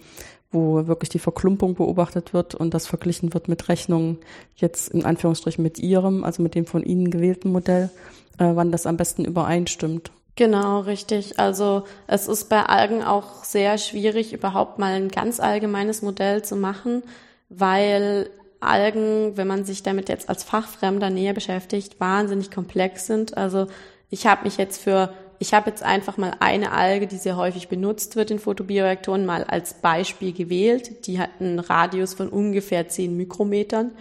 wo 0.50 0.87
wirklich 0.87 1.10
die 1.10 1.18
Verklumpung 1.18 1.75
beobachtet 1.75 2.32
wird 2.32 2.54
und 2.54 2.72
das 2.72 2.87
verglichen 2.87 3.34
wird 3.34 3.48
mit 3.48 3.68
Rechnungen 3.68 4.18
jetzt 4.56 4.88
in 4.88 5.04
Anführungsstrichen 5.04 5.62
mit 5.62 5.78
ihrem, 5.78 6.25
also 6.25 6.42
mit 6.42 6.54
dem 6.54 6.64
von 6.64 6.82
Ihnen 6.82 7.10
gewählten 7.10 7.52
Modell, 7.52 7.90
äh, 8.38 8.50
wann 8.54 8.72
das 8.72 8.87
am 8.87 8.96
besten 8.96 9.25
übereinstimmt. 9.25 10.10
Genau, 10.37 10.80
richtig. 10.80 11.38
Also 11.38 11.82
es 12.06 12.28
ist 12.28 12.48
bei 12.48 12.62
Algen 12.62 13.02
auch 13.02 13.44
sehr 13.44 13.76
schwierig, 13.76 14.32
überhaupt 14.32 14.78
mal 14.78 14.92
ein 14.92 15.08
ganz 15.08 15.40
allgemeines 15.40 16.00
Modell 16.00 16.42
zu 16.42 16.54
machen, 16.54 17.02
weil 17.48 18.30
Algen, 18.61 19.37
wenn 19.37 19.47
man 19.47 19.65
sich 19.65 19.83
damit 19.83 20.09
jetzt 20.09 20.29
als 20.29 20.43
Fachfremder 20.43 21.11
näher 21.11 21.35
beschäftigt, 21.35 22.00
wahnsinnig 22.00 22.50
komplex 22.50 23.07
sind. 23.07 23.37
Also 23.37 23.67
ich 24.11 24.27
habe 24.27 24.45
mich 24.45 24.57
jetzt 24.57 24.83
für 24.83 25.12
ich 25.41 25.55
habe 25.55 25.71
jetzt 25.71 25.85
einfach 25.85 26.17
mal 26.17 26.33
eine 26.41 26.73
Alge, 26.73 27.07
die 27.07 27.17
sehr 27.17 27.37
häufig 27.37 27.69
benutzt 27.69 28.17
wird 28.17 28.31
in 28.31 28.41
Photobioreaktoren, 28.41 29.25
mal 29.25 29.45
als 29.45 29.75
Beispiel 29.75 30.33
gewählt. 30.33 31.07
Die 31.07 31.21
hat 31.21 31.31
einen 31.38 31.61
Radius 31.61 32.15
von 32.15 32.29
ungefähr 32.29 32.88
10 32.88 33.17
Mikrometern. 33.17 33.93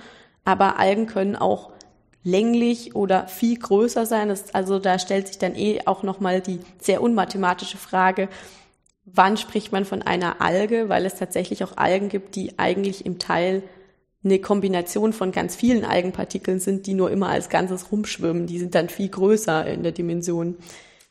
Aber 0.46 0.80
Algen 0.80 1.06
können 1.06 1.36
auch 1.36 1.72
länglich 2.24 2.96
oder 2.96 3.28
viel 3.28 3.60
größer 3.60 4.06
sein. 4.06 4.30
Das, 4.30 4.56
also 4.56 4.80
da 4.80 4.98
stellt 4.98 5.28
sich 5.28 5.38
dann 5.38 5.56
eh 5.56 5.82
auch 5.86 6.02
nochmal 6.02 6.42
die 6.42 6.60
sehr 6.80 7.02
unmathematische 7.02 7.78
Frage, 7.78 8.30
wann 9.06 9.38
spricht 9.38 9.72
man 9.72 9.86
von 9.86 10.02
einer 10.02 10.42
Alge, 10.42 10.90
weil 10.90 11.06
es 11.06 11.16
tatsächlich 11.16 11.64
auch 11.64 11.78
Algen 11.78 12.10
gibt, 12.10 12.36
die 12.36 12.58
eigentlich 12.58 13.06
im 13.06 13.20
Teil 13.20 13.64
eine 14.27 14.39
Kombination 14.39 15.13
von 15.13 15.31
ganz 15.31 15.55
vielen 15.55 15.86
Algenpartikeln 15.86 16.60
sind, 16.60 16.86
die 16.86 16.93
nur 16.93 17.12
immer 17.12 17.29
als 17.29 17.50
Ganzes 17.50 17.91
rumschwimmen. 17.91 18.48
Die 18.48 18.60
sind 18.60 18.75
dann 18.75 18.89
viel 18.89 19.10
größer 19.10 19.65
in 19.65 19.84
der 19.84 19.91
Dimension. 19.91 20.55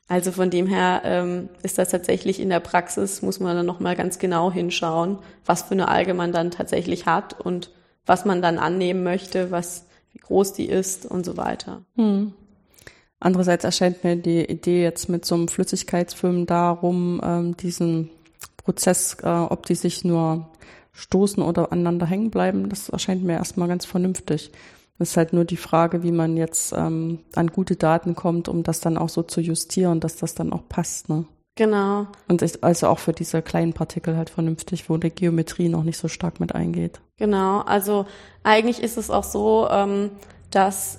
Also 0.08 0.30
von 0.30 0.50
dem 0.50 0.66
her 0.66 1.02
ähm, 1.04 1.48
ist 1.62 1.78
das 1.78 1.88
tatsächlich 1.88 2.38
in 2.38 2.48
der 2.48 2.60
Praxis, 2.60 3.22
muss 3.22 3.40
man 3.40 3.56
dann 3.56 3.66
nochmal 3.66 3.96
ganz 3.96 4.18
genau 4.18 4.52
hinschauen, 4.52 5.18
was 5.44 5.62
für 5.62 5.72
eine 5.72 5.88
Alge 5.88 6.14
man 6.14 6.30
dann 6.30 6.52
tatsächlich 6.52 7.06
hat 7.06 7.40
und 7.40 7.72
was 8.06 8.24
man 8.24 8.40
dann 8.40 8.58
annehmen 8.58 9.02
möchte, 9.02 9.50
was, 9.50 9.86
wie 10.12 10.18
groß 10.18 10.52
die 10.52 10.66
ist 10.66 11.06
und 11.06 11.26
so 11.26 11.36
weiter. 11.36 11.82
Hm. 11.96 12.32
Andererseits 13.18 13.64
erscheint 13.64 14.04
mir 14.04 14.14
die 14.14 14.44
Idee 14.44 14.82
jetzt 14.82 15.08
mit 15.08 15.24
so 15.24 15.34
einem 15.34 15.48
Flüssigkeitsfilm 15.48 16.46
darum, 16.46 17.20
ähm, 17.24 17.56
diesen 17.56 18.10
Prozess, 18.58 19.16
äh, 19.22 19.28
ob 19.28 19.66
die 19.66 19.74
sich 19.74 20.04
nur 20.04 20.50
stoßen 20.96 21.42
oder 21.42 21.70
aneinander 21.72 22.06
hängen 22.06 22.30
bleiben, 22.30 22.68
das 22.68 22.88
erscheint 22.88 23.22
mir 23.22 23.34
erstmal 23.34 23.68
ganz 23.68 23.84
vernünftig. 23.84 24.50
Es 24.98 25.10
ist 25.10 25.16
halt 25.16 25.34
nur 25.34 25.44
die 25.44 25.58
Frage, 25.58 26.02
wie 26.02 26.10
man 26.10 26.38
jetzt 26.38 26.72
ähm, 26.72 27.20
an 27.34 27.48
gute 27.48 27.76
Daten 27.76 28.14
kommt, 28.14 28.48
um 28.48 28.62
das 28.62 28.80
dann 28.80 28.96
auch 28.96 29.10
so 29.10 29.22
zu 29.22 29.42
justieren, 29.42 30.00
dass 30.00 30.16
das 30.16 30.34
dann 30.34 30.52
auch 30.52 30.66
passt. 30.68 31.10
Ne? 31.10 31.26
Genau. 31.54 32.06
Und 32.28 32.40
ist 32.40 32.64
also 32.64 32.88
auch 32.88 32.98
für 32.98 33.12
diese 33.12 33.42
kleinen 33.42 33.74
Partikel 33.74 34.16
halt 34.16 34.30
vernünftig, 34.30 34.88
wo 34.88 34.96
die 34.96 35.10
Geometrie 35.10 35.68
noch 35.68 35.82
nicht 35.82 35.98
so 35.98 36.08
stark 36.08 36.40
mit 36.40 36.54
eingeht. 36.54 37.00
Genau, 37.18 37.60
also 37.60 38.06
eigentlich 38.42 38.82
ist 38.82 38.96
es 38.96 39.10
auch 39.10 39.24
so, 39.24 39.68
ähm, 39.70 40.10
dass, 40.50 40.98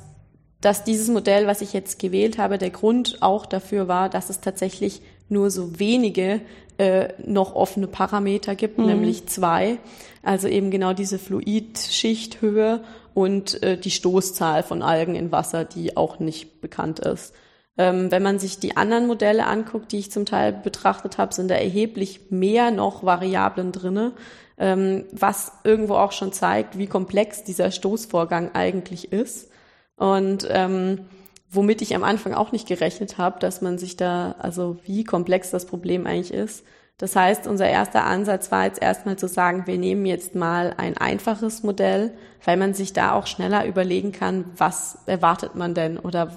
dass 0.61 0.83
dieses 0.83 1.09
Modell, 1.09 1.47
was 1.47 1.61
ich 1.61 1.73
jetzt 1.73 1.97
gewählt 1.97 2.37
habe, 2.37 2.59
der 2.59 2.69
Grund 2.69 3.17
auch 3.21 3.47
dafür 3.47 3.87
war, 3.87 4.09
dass 4.09 4.29
es 4.29 4.41
tatsächlich 4.41 5.01
nur 5.29 5.49
so 5.51 5.79
wenige 5.79 6.41
äh, 6.77 7.09
noch 7.25 7.55
offene 7.55 7.87
Parameter 7.87 8.55
gibt, 8.55 8.77
mhm. 8.77 8.85
nämlich 8.85 9.27
zwei. 9.27 9.79
Also 10.23 10.47
eben 10.47 10.71
genau 10.71 10.93
diese 10.93 11.19
Fluidschichthöhe 11.19 12.81
und 13.13 13.63
äh, 13.63 13.77
die 13.77 13.91
Stoßzahl 13.91 14.63
von 14.63 14.81
Algen 14.81 15.15
in 15.15 15.31
Wasser, 15.31 15.65
die 15.65 15.97
auch 15.97 16.19
nicht 16.19 16.61
bekannt 16.61 16.99
ist. 16.99 17.33
Ähm, 17.77 18.11
wenn 18.11 18.23
man 18.23 18.39
sich 18.39 18.59
die 18.59 18.75
anderen 18.75 19.07
Modelle 19.07 19.45
anguckt, 19.45 19.91
die 19.91 19.99
ich 19.99 20.11
zum 20.11 20.25
Teil 20.25 20.51
betrachtet 20.51 21.17
habe, 21.17 21.33
sind 21.33 21.49
da 21.49 21.55
erheblich 21.55 22.31
mehr 22.31 22.71
noch 22.71 23.03
Variablen 23.03 23.71
drinne, 23.71 24.13
ähm, 24.57 25.05
was 25.11 25.51
irgendwo 25.63 25.95
auch 25.95 26.11
schon 26.11 26.33
zeigt, 26.33 26.77
wie 26.77 26.87
komplex 26.87 27.43
dieser 27.43 27.71
Stoßvorgang 27.71 28.55
eigentlich 28.55 29.11
ist. 29.11 29.49
Und 29.95 30.47
ähm, 30.49 31.05
womit 31.49 31.81
ich 31.81 31.95
am 31.95 32.03
Anfang 32.03 32.33
auch 32.33 32.51
nicht 32.51 32.67
gerechnet 32.67 33.17
habe, 33.17 33.39
dass 33.39 33.61
man 33.61 33.77
sich 33.77 33.97
da, 33.97 34.35
also 34.39 34.77
wie 34.85 35.03
komplex 35.03 35.51
das 35.51 35.65
Problem 35.65 36.05
eigentlich 36.05 36.33
ist. 36.33 36.63
Das 36.97 37.15
heißt, 37.15 37.45
unser 37.45 37.69
erster 37.69 38.05
Ansatz 38.05 38.51
war 38.51 38.65
jetzt 38.65 38.81
erstmal 38.81 39.17
zu 39.17 39.27
sagen, 39.27 39.67
wir 39.67 39.77
nehmen 39.77 40.05
jetzt 40.05 40.33
mal 40.33 40.73
ein 40.77 40.97
einfaches 40.97 41.61
Modell, 41.61 42.11
weil 42.43 42.57
man 42.57 42.73
sich 42.73 42.91
da 42.91 43.13
auch 43.13 43.27
schneller 43.27 43.65
überlegen 43.67 44.11
kann, 44.11 44.45
was 44.57 44.97
erwartet 45.05 45.53
man 45.55 45.75
denn 45.75 45.99
oder 45.99 46.31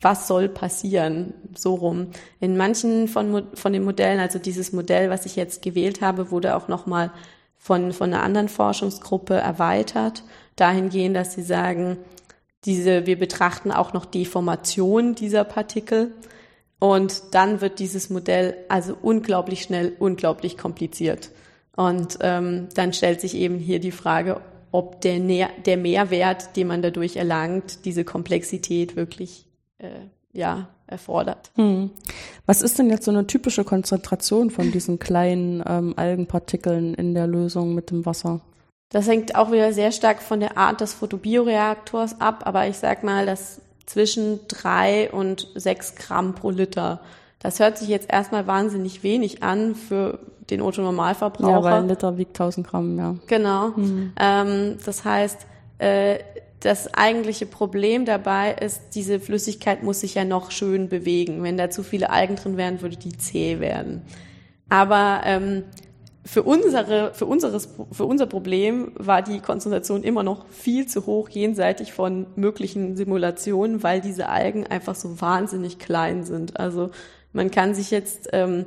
was 0.00 0.28
soll 0.28 0.48
passieren, 0.48 1.34
so 1.54 1.74
rum. 1.74 2.08
In 2.38 2.56
manchen 2.56 3.08
von, 3.08 3.48
von 3.52 3.72
den 3.72 3.84
Modellen, 3.84 4.20
also 4.20 4.38
dieses 4.38 4.72
Modell, 4.72 5.10
was 5.10 5.26
ich 5.26 5.36
jetzt 5.36 5.60
gewählt 5.60 6.00
habe, 6.00 6.30
wurde 6.30 6.56
auch 6.56 6.68
nochmal 6.68 7.10
von, 7.58 7.92
von 7.92 8.14
einer 8.14 8.22
anderen 8.22 8.48
Forschungsgruppe 8.48 9.34
erweitert, 9.34 10.24
dahingehend, 10.56 11.16
dass 11.16 11.34
sie 11.34 11.42
sagen, 11.42 11.98
diese, 12.64 13.06
wir 13.06 13.18
betrachten 13.18 13.70
auch 13.70 13.92
noch 13.92 14.04
Deformation 14.04 15.14
dieser 15.14 15.44
Partikel. 15.44 16.12
Und 16.78 17.34
dann 17.34 17.60
wird 17.60 17.78
dieses 17.78 18.10
Modell 18.10 18.56
also 18.68 18.96
unglaublich 19.00 19.62
schnell, 19.62 19.92
unglaublich 19.98 20.56
kompliziert. 20.56 21.30
Und 21.76 22.18
ähm, 22.20 22.68
dann 22.74 22.92
stellt 22.92 23.20
sich 23.20 23.34
eben 23.34 23.58
hier 23.58 23.80
die 23.80 23.92
Frage, 23.92 24.40
ob 24.72 25.00
der, 25.00 25.18
Nähr 25.18 25.50
der 25.66 25.76
Mehrwert, 25.76 26.56
den 26.56 26.68
man 26.68 26.82
dadurch 26.82 27.16
erlangt, 27.16 27.84
diese 27.84 28.04
Komplexität 28.04 28.96
wirklich 28.96 29.46
äh, 29.78 29.88
ja, 30.32 30.68
erfordert. 30.86 31.50
Hm. 31.56 31.90
Was 32.46 32.62
ist 32.62 32.78
denn 32.78 32.90
jetzt 32.90 33.04
so 33.04 33.10
eine 33.10 33.26
typische 33.26 33.64
Konzentration 33.64 34.50
von 34.50 34.70
diesen 34.72 34.98
kleinen 34.98 35.62
ähm, 35.66 35.94
Algenpartikeln 35.96 36.94
in 36.94 37.14
der 37.14 37.26
Lösung 37.26 37.74
mit 37.74 37.90
dem 37.90 38.06
Wasser? 38.06 38.40
Das 38.90 39.06
hängt 39.08 39.36
auch 39.36 39.52
wieder 39.52 39.72
sehr 39.72 39.92
stark 39.92 40.20
von 40.20 40.40
der 40.40 40.58
Art 40.58 40.80
des 40.80 40.94
Photobioreaktors 40.94 42.20
ab, 42.20 42.42
aber 42.44 42.66
ich 42.66 42.76
sag 42.76 43.04
mal, 43.04 43.24
dass 43.24 43.60
zwischen 43.86 44.40
drei 44.48 45.10
und 45.10 45.48
sechs 45.54 45.94
Gramm 45.94 46.34
pro 46.34 46.50
Liter. 46.50 47.00
Das 47.38 47.60
hört 47.60 47.78
sich 47.78 47.88
jetzt 47.88 48.12
erstmal 48.12 48.46
wahnsinnig 48.46 49.02
wenig 49.02 49.42
an 49.42 49.74
für 49.74 50.18
den 50.50 50.60
Otto-Normalverbraucher. 50.60 51.50
Ja, 51.50 51.62
weil 51.62 51.74
ein 51.74 51.88
Liter 51.88 52.18
wiegt 52.18 52.38
1000 52.38 52.66
Gramm, 52.66 52.98
ja. 52.98 53.16
Genau. 53.26 53.68
Mhm. 53.68 54.12
Ähm, 54.18 54.76
das 54.84 55.04
heißt, 55.04 55.46
äh, 55.78 56.18
das 56.60 56.92
eigentliche 56.92 57.46
Problem 57.46 58.04
dabei 58.04 58.52
ist, 58.52 58.94
diese 58.94 59.18
Flüssigkeit 59.18 59.82
muss 59.82 60.00
sich 60.00 60.14
ja 60.14 60.24
noch 60.24 60.50
schön 60.50 60.88
bewegen. 60.88 61.42
Wenn 61.42 61.56
da 61.56 61.70
zu 61.70 61.82
viele 61.82 62.10
Algen 62.10 62.36
drin 62.36 62.56
wären, 62.56 62.82
würde 62.82 62.96
die 62.96 63.16
zäh 63.16 63.60
werden. 63.60 64.02
Aber 64.68 65.22
ähm, 65.24 65.64
für 66.24 66.42
unsere, 66.42 67.14
für 67.14 67.26
unseres, 67.26 67.68
für 67.92 68.04
unser 68.04 68.26
Problem 68.26 68.92
war 68.96 69.22
die 69.22 69.40
Konzentration 69.40 70.02
immer 70.02 70.22
noch 70.22 70.46
viel 70.48 70.86
zu 70.86 71.06
hoch 71.06 71.28
jenseitig 71.30 71.92
von 71.92 72.26
möglichen 72.36 72.96
Simulationen, 72.96 73.82
weil 73.82 74.00
diese 74.00 74.28
Algen 74.28 74.66
einfach 74.66 74.94
so 74.94 75.20
wahnsinnig 75.20 75.78
klein 75.78 76.24
sind. 76.24 76.60
Also 76.60 76.90
man 77.32 77.50
kann 77.50 77.74
sich 77.74 77.90
jetzt 77.90 78.28
ähm, 78.32 78.66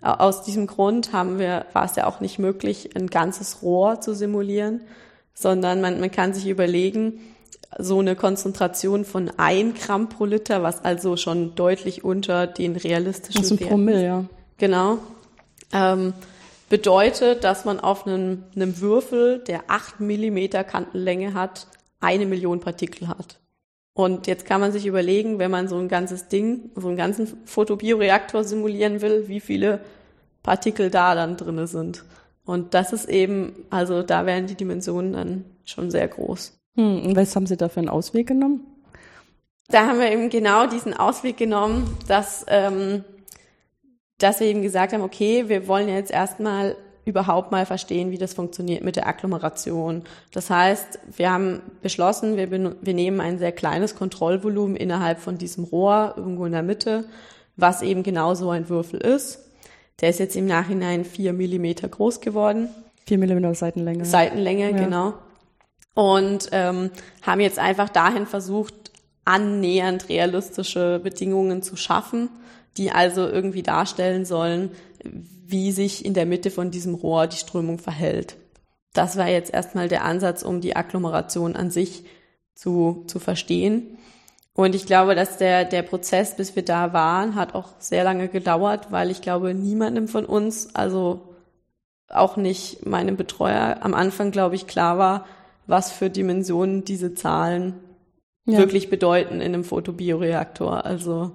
aus 0.00 0.42
diesem 0.42 0.66
Grund 0.66 1.12
haben 1.12 1.38
wir, 1.38 1.66
war 1.72 1.84
es 1.84 1.96
ja 1.96 2.06
auch 2.06 2.20
nicht 2.20 2.38
möglich, 2.38 2.90
ein 2.96 3.08
ganzes 3.08 3.62
Rohr 3.62 4.00
zu 4.00 4.14
simulieren, 4.14 4.82
sondern 5.34 5.80
man, 5.80 6.00
man 6.00 6.10
kann 6.10 6.32
sich 6.32 6.46
überlegen, 6.46 7.20
so 7.78 7.98
eine 7.98 8.14
Konzentration 8.14 9.04
von 9.04 9.32
ein 9.36 9.74
Gramm 9.74 10.08
pro 10.08 10.26
Liter, 10.26 10.62
was 10.62 10.84
also 10.84 11.16
schon 11.16 11.54
deutlich 11.54 12.04
unter 12.04 12.46
den 12.46 12.76
realistischen 12.76 13.42
das 13.42 13.50
ist 13.50 13.60
ein 13.60 13.68
Promille, 13.68 14.04
ja. 14.04 14.24
Genau. 14.58 14.98
Ähm, 15.72 16.12
bedeutet, 16.68 17.44
dass 17.44 17.64
man 17.64 17.80
auf 17.80 18.06
einem, 18.06 18.44
einem 18.54 18.80
Würfel, 18.80 19.38
der 19.40 19.64
acht 19.68 20.00
Millimeter 20.00 20.64
Kantenlänge 20.64 21.34
hat, 21.34 21.66
eine 22.00 22.26
Million 22.26 22.60
Partikel 22.60 23.08
hat. 23.08 23.38
Und 23.94 24.26
jetzt 24.26 24.44
kann 24.44 24.60
man 24.60 24.72
sich 24.72 24.86
überlegen, 24.86 25.38
wenn 25.38 25.50
man 25.50 25.68
so 25.68 25.78
ein 25.78 25.88
ganzes 25.88 26.28
Ding, 26.28 26.70
so 26.74 26.88
einen 26.88 26.96
ganzen 26.96 27.28
Photobioreaktor 27.44 28.42
simulieren 28.42 29.00
will, 29.02 29.28
wie 29.28 29.40
viele 29.40 29.80
Partikel 30.42 30.90
da 30.90 31.14
dann 31.14 31.36
drinne 31.36 31.68
sind. 31.68 32.04
Und 32.44 32.74
das 32.74 32.92
ist 32.92 33.08
eben, 33.08 33.54
also 33.70 34.02
da 34.02 34.26
wären 34.26 34.46
die 34.46 34.56
Dimensionen 34.56 35.12
dann 35.12 35.44
schon 35.64 35.90
sehr 35.90 36.08
groß. 36.08 36.58
Hm, 36.76 37.06
und 37.06 37.16
was 37.16 37.34
haben 37.36 37.46
Sie 37.46 37.56
da 37.56 37.68
für 37.68 37.80
einen 37.80 37.88
Ausweg 37.88 38.26
genommen? 38.26 38.66
Da 39.68 39.86
haben 39.86 39.98
wir 39.98 40.10
eben 40.10 40.28
genau 40.28 40.66
diesen 40.66 40.92
Ausweg 40.92 41.36
genommen, 41.36 41.96
dass 42.06 42.44
ähm, 42.48 43.04
dass 44.24 44.40
wir 44.40 44.46
eben 44.46 44.62
gesagt 44.62 44.94
haben, 44.94 45.02
okay, 45.02 45.50
wir 45.50 45.68
wollen 45.68 45.86
jetzt 45.86 46.10
erstmal 46.10 46.76
überhaupt 47.04 47.52
mal 47.52 47.66
verstehen, 47.66 48.10
wie 48.10 48.16
das 48.16 48.32
funktioniert 48.32 48.82
mit 48.82 48.96
der 48.96 49.06
Agglomeration. 49.06 50.04
Das 50.32 50.48
heißt, 50.48 50.98
wir 51.14 51.30
haben 51.30 51.60
beschlossen, 51.82 52.38
wir, 52.38 52.50
wir 52.50 52.94
nehmen 52.94 53.20
ein 53.20 53.38
sehr 53.38 53.52
kleines 53.52 53.94
Kontrollvolumen 53.94 54.76
innerhalb 54.76 55.20
von 55.20 55.36
diesem 55.36 55.64
Rohr 55.64 56.14
irgendwo 56.16 56.46
in 56.46 56.52
der 56.52 56.62
Mitte, 56.62 57.04
was 57.56 57.82
eben 57.82 58.02
genau 58.02 58.34
so 58.34 58.48
ein 58.48 58.70
Würfel 58.70 58.98
ist. 58.98 59.40
Der 60.00 60.08
ist 60.08 60.20
jetzt 60.20 60.36
im 60.36 60.46
Nachhinein 60.46 61.04
vier 61.04 61.34
Millimeter 61.34 61.86
groß 61.86 62.22
geworden. 62.22 62.70
Vier 63.06 63.18
Millimeter 63.18 63.54
Seitenlänge. 63.54 64.06
Seitenlänge, 64.06 64.70
ja. 64.70 64.76
genau. 64.76 65.12
Und 65.92 66.48
ähm, 66.52 66.90
haben 67.20 67.40
jetzt 67.40 67.58
einfach 67.58 67.90
dahin 67.90 68.26
versucht, 68.26 68.83
annähernd 69.24 70.08
realistische 70.08 71.00
Bedingungen 71.02 71.62
zu 71.62 71.76
schaffen 71.76 72.28
die 72.76 72.90
also 72.90 73.26
irgendwie 73.26 73.62
darstellen 73.62 74.24
sollen, 74.24 74.70
wie 75.02 75.72
sich 75.72 76.04
in 76.04 76.14
der 76.14 76.26
Mitte 76.26 76.50
von 76.50 76.70
diesem 76.70 76.94
Rohr 76.94 77.26
die 77.26 77.36
Strömung 77.36 77.78
verhält. 77.78 78.36
Das 78.92 79.16
war 79.16 79.28
jetzt 79.28 79.52
erstmal 79.52 79.88
der 79.88 80.04
Ansatz, 80.04 80.42
um 80.42 80.60
die 80.60 80.76
Agglomeration 80.76 81.56
an 81.56 81.70
sich 81.70 82.04
zu, 82.54 83.04
zu 83.06 83.18
verstehen. 83.18 83.98
Und 84.54 84.74
ich 84.74 84.86
glaube, 84.86 85.14
dass 85.16 85.36
der, 85.36 85.64
der 85.64 85.82
Prozess, 85.82 86.36
bis 86.36 86.54
wir 86.54 86.64
da 86.64 86.92
waren, 86.92 87.34
hat 87.34 87.54
auch 87.54 87.70
sehr 87.80 88.04
lange 88.04 88.28
gedauert, 88.28 88.92
weil 88.92 89.10
ich 89.10 89.20
glaube, 89.20 89.52
niemandem 89.52 90.06
von 90.06 90.24
uns, 90.24 90.74
also 90.74 91.34
auch 92.08 92.36
nicht 92.36 92.86
meinem 92.86 93.16
Betreuer, 93.16 93.78
am 93.80 93.94
Anfang, 93.94 94.30
glaube 94.30 94.54
ich, 94.54 94.68
klar 94.68 94.96
war, 94.96 95.26
was 95.66 95.90
für 95.90 96.08
Dimensionen 96.08 96.84
diese 96.84 97.14
Zahlen 97.14 97.74
ja. 98.46 98.58
wirklich 98.58 98.90
bedeuten 98.90 99.40
in 99.40 99.54
einem 99.54 99.64
Photobioreaktor. 99.64 100.84
Also 100.84 101.32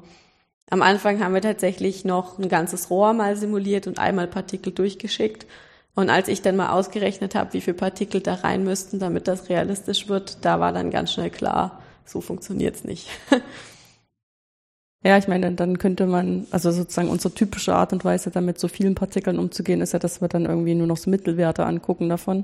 Am 0.69 0.81
Anfang 0.81 1.23
haben 1.23 1.33
wir 1.33 1.41
tatsächlich 1.41 2.05
noch 2.05 2.37
ein 2.37 2.47
ganzes 2.47 2.89
Rohr 2.89 3.13
mal 3.13 3.35
simuliert 3.35 3.87
und 3.87 3.97
einmal 3.97 4.27
Partikel 4.27 4.71
durchgeschickt. 4.71 5.47
Und 5.95 6.09
als 6.09 6.27
ich 6.27 6.41
dann 6.41 6.55
mal 6.55 6.69
ausgerechnet 6.69 7.33
habe, 7.35 7.53
wie 7.53 7.61
viele 7.61 7.75
Partikel 7.75 8.21
da 8.21 8.35
rein 8.35 8.63
müssten, 8.63 8.99
damit 8.99 9.27
das 9.27 9.49
realistisch 9.49 10.07
wird, 10.07 10.45
da 10.45 10.59
war 10.59 10.71
dann 10.71 10.91
ganz 10.91 11.11
schnell 11.11 11.31
klar, 11.31 11.81
so 12.05 12.21
funktioniert's 12.21 12.83
nicht. 12.83 13.09
Ja, 15.01 15.17
ich 15.17 15.29
meine, 15.29 15.53
dann 15.53 15.77
könnte 15.77 16.07
man, 16.07 16.45
also 16.51 16.71
sozusagen 16.71 17.07
unsere 17.07 17.33
typische 17.33 17.73
Art 17.73 17.93
und 17.93 18.03
Weise, 18.03 18.31
damit 18.31 18.59
so 18.59 18.67
vielen 18.67 18.95
Partikeln 18.95 19.39
umzugehen, 19.39 19.79
ist 19.79 19.93
ja, 19.93 19.99
dass 19.99 20.19
wir 20.19 20.27
dann 20.27 20.43
irgendwie 20.43 20.75
nur 20.75 20.87
noch 20.87 20.97
so 20.97 21.09
Mittelwerte 21.09 21.65
angucken 21.65 22.09
davon. 22.09 22.43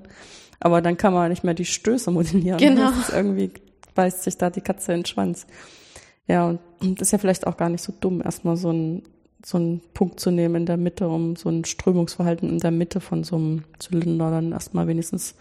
Aber 0.62 0.82
dann 0.82 0.96
kann 0.96 1.14
man 1.14 1.32
nicht 1.32 1.44
mehr 1.44 1.54
die 1.54 1.66
Stöße 1.66 2.12
modellieren. 2.12 2.58
Genau. 2.58 2.92
Das 2.92 3.10
ist 3.10 3.14
irgendwie 3.14 3.52
beißt 3.96 4.24
sich 4.24 4.38
da 4.38 4.50
die 4.50 4.62
Katze 4.62 4.94
in 4.94 5.00
den 5.00 5.06
Schwanz. 5.06 5.48
Ja, 6.28 6.48
und 6.48 6.60
das 7.00 7.08
ist 7.08 7.12
ja 7.12 7.18
vielleicht 7.18 7.48
auch 7.48 7.58
gar 7.58 7.70
nicht 7.70 7.82
so 7.82 7.94
dumm, 8.00 8.22
erstmal 8.22 8.58
so 8.58 8.72
ein 8.72 9.04
so 9.46 9.58
einen 9.58 9.82
Punkt 9.94 10.20
zu 10.20 10.32
nehmen 10.32 10.56
in 10.56 10.66
der 10.66 10.78
Mitte, 10.78 11.08
um 11.08 11.36
so 11.36 11.50
ein 11.50 11.66
Strömungsverhalten 11.66 12.50
in 12.50 12.58
der 12.58 12.72
Mitte 12.72 13.00
von 13.00 13.24
so 13.24 13.36
einem 13.36 13.64
Zylinder 13.78 14.32
dann 14.32 14.52
erstmal 14.52 14.88
wenigstens 14.88 15.36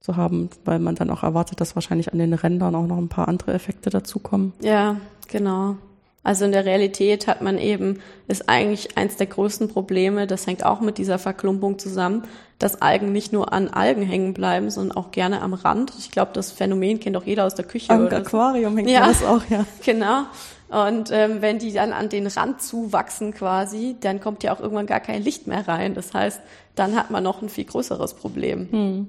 zu 0.00 0.16
haben, 0.16 0.48
weil 0.64 0.78
man 0.78 0.94
dann 0.94 1.10
auch 1.10 1.22
erwartet, 1.22 1.60
dass 1.60 1.74
wahrscheinlich 1.74 2.10
an 2.10 2.18
den 2.18 2.32
Rändern 2.32 2.74
auch 2.74 2.86
noch 2.86 2.96
ein 2.96 3.10
paar 3.10 3.28
andere 3.28 3.52
Effekte 3.52 3.90
dazukommen. 3.90 4.54
Ja, 4.62 4.96
genau. 5.28 5.76
Also 6.22 6.44
in 6.44 6.52
der 6.52 6.66
Realität 6.66 7.26
hat 7.26 7.40
man 7.40 7.56
eben, 7.56 8.00
ist 8.28 8.48
eigentlich 8.48 8.98
eins 8.98 9.16
der 9.16 9.26
größten 9.26 9.68
Probleme, 9.68 10.26
das 10.26 10.46
hängt 10.46 10.64
auch 10.66 10.80
mit 10.80 10.98
dieser 10.98 11.18
Verklumpung 11.18 11.78
zusammen, 11.78 12.24
dass 12.58 12.82
Algen 12.82 13.10
nicht 13.10 13.32
nur 13.32 13.54
an 13.54 13.68
Algen 13.68 14.02
hängen 14.02 14.34
bleiben, 14.34 14.70
sondern 14.70 14.96
auch 14.98 15.12
gerne 15.12 15.40
am 15.40 15.54
Rand. 15.54 15.94
Ich 15.98 16.10
glaube, 16.10 16.32
das 16.34 16.52
Phänomen 16.52 17.00
kennt 17.00 17.16
auch 17.16 17.24
jeder 17.24 17.46
aus 17.46 17.54
der 17.54 17.64
Küche. 17.64 17.90
Am 17.90 18.06
Aquarium 18.08 18.76
hängt 18.76 18.90
ja, 18.90 19.06
das 19.06 19.24
auch, 19.24 19.42
ja. 19.48 19.64
Genau. 19.84 20.24
Und 20.68 21.10
ähm, 21.10 21.40
wenn 21.40 21.58
die 21.58 21.72
dann 21.72 21.92
an 21.92 22.10
den 22.10 22.26
Rand 22.26 22.62
zuwachsen 22.62 23.32
quasi, 23.32 23.96
dann 24.00 24.20
kommt 24.20 24.44
ja 24.44 24.54
auch 24.54 24.60
irgendwann 24.60 24.86
gar 24.86 25.00
kein 25.00 25.22
Licht 25.22 25.46
mehr 25.46 25.66
rein. 25.66 25.94
Das 25.94 26.14
heißt, 26.14 26.40
dann 26.76 26.94
hat 26.96 27.10
man 27.10 27.24
noch 27.24 27.42
ein 27.42 27.48
viel 27.48 27.64
größeres 27.64 28.14
Problem. 28.14 28.68
Hm. 28.70 29.08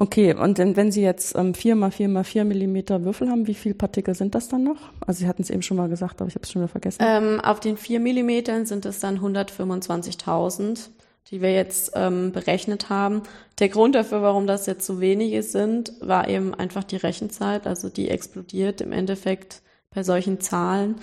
Okay, 0.00 0.32
und 0.32 0.58
denn, 0.58 0.76
wenn 0.76 0.92
Sie 0.92 1.02
jetzt 1.02 1.34
ähm, 1.34 1.54
4 1.54 1.74
mal 1.74 1.90
4 1.90 2.08
mal 2.08 2.22
4 2.22 2.44
Millimeter 2.44 3.04
Würfel 3.04 3.28
haben, 3.28 3.48
wie 3.48 3.54
viele 3.54 3.74
Partikel 3.74 4.14
sind 4.14 4.36
das 4.36 4.48
dann 4.48 4.62
noch? 4.62 4.92
Also 5.04 5.18
Sie 5.18 5.26
hatten 5.26 5.42
es 5.42 5.50
eben 5.50 5.60
schon 5.60 5.76
mal 5.76 5.88
gesagt, 5.88 6.20
aber 6.20 6.28
ich 6.28 6.36
habe 6.36 6.44
es 6.44 6.52
schon 6.52 6.62
wieder 6.62 6.68
vergessen. 6.68 7.02
Ähm, 7.04 7.40
auf 7.40 7.58
den 7.58 7.76
4 7.76 7.98
Millimetern 7.98 8.64
sind 8.64 8.86
es 8.86 9.00
dann 9.00 9.18
125.000, 9.18 10.90
die 11.32 11.42
wir 11.42 11.52
jetzt 11.52 11.94
ähm, 11.96 12.30
berechnet 12.30 12.90
haben. 12.90 13.24
Der 13.58 13.70
Grund 13.70 13.96
dafür, 13.96 14.22
warum 14.22 14.46
das 14.46 14.66
jetzt 14.66 14.86
so 14.86 15.00
wenige 15.00 15.42
sind, 15.42 15.92
war 16.00 16.28
eben 16.28 16.54
einfach 16.54 16.84
die 16.84 16.96
Rechenzeit. 16.96 17.66
Also 17.66 17.88
die 17.88 18.08
explodiert 18.08 18.80
im 18.80 18.92
Endeffekt 18.92 19.62
bei 19.92 20.04
solchen 20.04 20.38
Zahlen. 20.38 20.94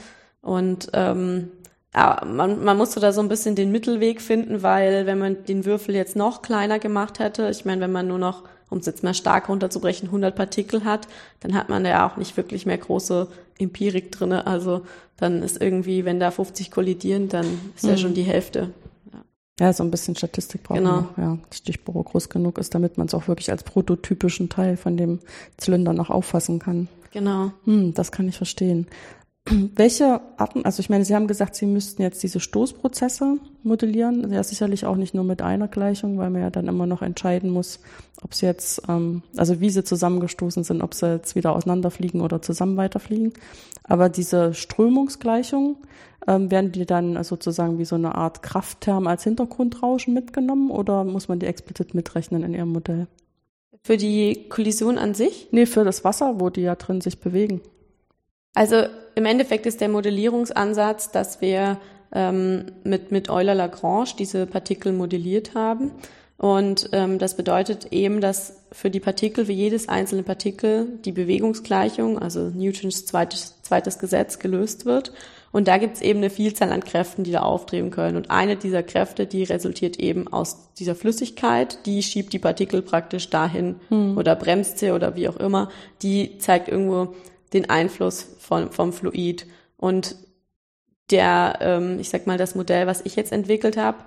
Und 0.42 0.88
ähm, 0.94 1.52
man, 1.94 2.64
man 2.64 2.78
musste 2.78 3.02
da 3.02 3.12
so 3.12 3.20
ein 3.20 3.28
bisschen 3.28 3.56
den 3.56 3.74
Mittelweg 3.74 4.22
finden, 4.22 4.64
weil 4.64 5.06
wenn 5.06 5.20
man 5.20 5.44
den 5.44 5.66
Würfel 5.66 5.96
jetzt 5.96 6.16
noch 6.16 6.42
kleiner 6.42 6.80
gemacht 6.80 7.20
hätte, 7.20 7.50
ich 7.50 7.66
meine, 7.66 7.82
wenn 7.82 7.92
man 7.92 8.08
nur 8.08 8.20
noch 8.20 8.44
um 8.70 8.80
es 8.80 8.86
jetzt 8.86 9.04
mal 9.04 9.14
stark 9.14 9.50
runterzubrechen, 9.50 10.08
100 10.08 10.36
Partikel 10.36 10.84
hat, 10.84 11.08
dann 11.40 11.54
hat 11.54 11.70
man 11.70 11.86
ja 11.86 12.08
auch 12.08 12.18
nicht 12.18 12.36
wirklich 12.38 12.66
mehr 12.66 12.78
große 12.78 13.28
Empirik 13.58 14.12
drinne. 14.12 14.48
Also 14.48 14.82
dann 15.18 15.44
ist 15.44 15.62
irgendwie, 15.62 16.06
wenn 16.06 16.20
da 16.20 16.32
50 16.32 16.72
kollidieren, 16.72 17.30
dann 17.30 17.46
ist 17.76 17.84
mhm. 17.84 17.90
ja 17.90 17.98
schon 17.98 18.14
die 18.14 18.24
Hälfte. 18.24 18.72
Ja. 19.60 19.72
so 19.72 19.84
ein 19.84 19.92
bisschen 19.92 20.16
Statistik 20.16 20.64
braucht 20.64 20.80
genau. 20.80 21.08
man. 21.16 21.38
Ja, 21.38 21.38
Stichprobe 21.54 22.04
groß 22.04 22.30
genug 22.30 22.58
ist, 22.58 22.76
damit 22.76 22.98
man 22.98 23.08
es 23.08 23.14
auch 23.14 23.28
wirklich 23.28 23.52
als 23.52 23.64
prototypischen 23.64 24.50
Teil 24.50 24.76
von 24.76 24.98
dem 24.98 25.20
Zylinder 25.58 25.94
noch 25.94 26.10
auffassen 26.10 26.60
kann. 26.60 26.90
Genau. 27.12 27.54
Hm, 27.64 27.94
das 27.94 28.12
kann 28.12 28.28
ich 28.28 28.36
verstehen. 28.36 28.88
Welche 29.48 30.22
Arten, 30.38 30.66
also 30.66 30.80
ich 30.80 30.90
meine, 30.90 31.06
Sie 31.06 31.14
haben 31.14 31.28
gesagt, 31.28 31.56
Sie 31.56 31.68
müssten 31.68 32.02
jetzt 32.02 32.24
diese 32.24 32.40
Stoßprozesse 32.40 33.38
modellieren. 33.62 34.32
Ja, 34.32 34.42
sicherlich 34.44 34.86
auch 34.86 34.96
nicht 34.96 35.14
nur 35.14 35.24
mit 35.24 35.44
einer 35.44 35.68
Gleichung, 35.68 36.18
weil 36.18 36.32
man 36.32 36.42
ja 36.42 36.50
dann 36.50 36.68
immer 36.68 36.88
noch 36.88 37.04
entscheiden 37.04 37.52
muss, 37.52 37.80
ob 38.24 38.34
sie 38.34 38.48
jetzt, 38.48 38.82
ähm, 38.90 39.22
also 39.38 39.62
wie 39.62 39.70
sie 39.70 39.84
zusammengestoßen 39.84 40.64
sind, 40.64 40.82
ob 40.82 40.96
sie 40.96 41.12
jetzt 41.14 41.36
wieder 41.36 41.56
auseinanderfliegen 41.56 42.22
oder 42.22 42.42
zusammen 42.42 42.76
weiterfliegen. 42.76 43.34
Aber 43.84 44.10
diese 44.10 44.56
Strömungsgleichung, 44.56 45.78
ähm, 46.28 46.50
werden 46.50 46.72
die 46.72 46.86
dann 46.86 47.24
sozusagen 47.24 47.78
wie 47.78 47.86
so 47.86 47.96
eine 47.96 48.16
Art 48.16 48.42
Kraftterm 48.42 49.08
als 49.08 49.24
Hintergrundrauschen 49.24 50.14
mitgenommen 50.14 50.72
oder 50.72 51.04
muss 51.04 51.28
man 51.28 51.40
die 51.40 51.46
explizit 51.46 51.94
mitrechnen 51.94 52.44
in 52.44 52.54
Ihrem 52.54 52.72
Modell? 52.72 53.08
Für 53.84 53.98
die 53.98 54.48
Kollision 54.50 54.98
an 54.98 55.14
sich? 55.14 55.50
Nee, 55.52 55.68
für 55.68 55.84
das 55.84 56.04
Wasser, 56.04 56.40
wo 56.40 56.50
die 56.50 56.62
ja 56.62 56.76
drin 56.76 57.02
sich 57.02 57.20
bewegen. 57.20 57.62
Also 58.56 58.84
im 59.14 59.26
Endeffekt 59.26 59.66
ist 59.66 59.82
der 59.82 59.90
Modellierungsansatz, 59.90 61.12
dass 61.12 61.42
wir 61.42 61.78
ähm, 62.12 62.66
mit, 62.84 63.12
mit 63.12 63.30
Euler-Lagrange 63.30 64.16
diese 64.18 64.48
Partikel 64.48 64.94
modelliert 64.94 65.54
haben. 65.54 65.92
Und 66.38 66.90
ähm, 66.92 67.18
das 67.18 67.38
bedeutet 67.38 67.92
eben, 67.92 68.20
dass 68.20 68.62
für 68.72 68.90
die 68.90 69.00
Partikel, 69.00 69.46
für 69.46 69.54
jedes 69.54 69.88
einzelne 69.88 70.24
Partikel 70.24 70.88
die 71.06 71.14
Bewegungsgleichung, 71.14 72.20
also 72.20 72.50
Newtons 72.50 73.06
zweites, 73.06 73.62
zweites 73.62 74.00
Gesetz, 74.00 74.40
gelöst 74.40 74.86
wird. 74.86 75.14
Und 75.54 75.70
da 75.70 75.78
gibt 75.78 75.96
es 75.96 76.02
eben 76.02 76.20
eine 76.20 76.30
Vielzahl 76.30 76.74
an 76.74 76.84
Kräften, 76.84 77.24
die 77.24 77.32
da 77.32 77.42
auftreten 77.42 77.90
können. 77.90 78.18
Und 78.18 78.32
eine 78.32 78.58
dieser 78.58 78.84
Kräfte, 78.84 79.26
die 79.26 79.44
resultiert 79.44 79.98
eben 79.98 80.28
aus 80.28 80.74
dieser 80.78 80.96
Flüssigkeit, 80.96 81.86
die 81.86 82.04
schiebt 82.04 82.34
die 82.34 82.40
Partikel 82.40 82.82
praktisch 82.82 83.30
dahin 83.30 83.76
hm. 83.88 84.18
oder 84.18 84.36
bremst 84.36 84.80
sie 84.80 84.92
oder 84.92 85.16
wie 85.16 85.30
auch 85.30 85.38
immer. 85.38 85.70
Die 86.02 86.38
zeigt 86.40 86.68
irgendwo 86.68 87.16
den 87.54 87.70
Einfluss 87.70 88.28
von, 88.40 88.72
vom 88.72 88.94
Fluid. 88.94 89.46
Und 89.78 90.16
der, 91.12 91.60
ähm, 91.62 92.00
ich 92.00 92.10
sag 92.10 92.28
mal, 92.28 92.38
das 92.38 92.56
Modell, 92.56 92.88
was 92.88 93.02
ich 93.02 93.16
jetzt 93.16 93.32
entwickelt 93.32 93.78
habe, 93.78 93.98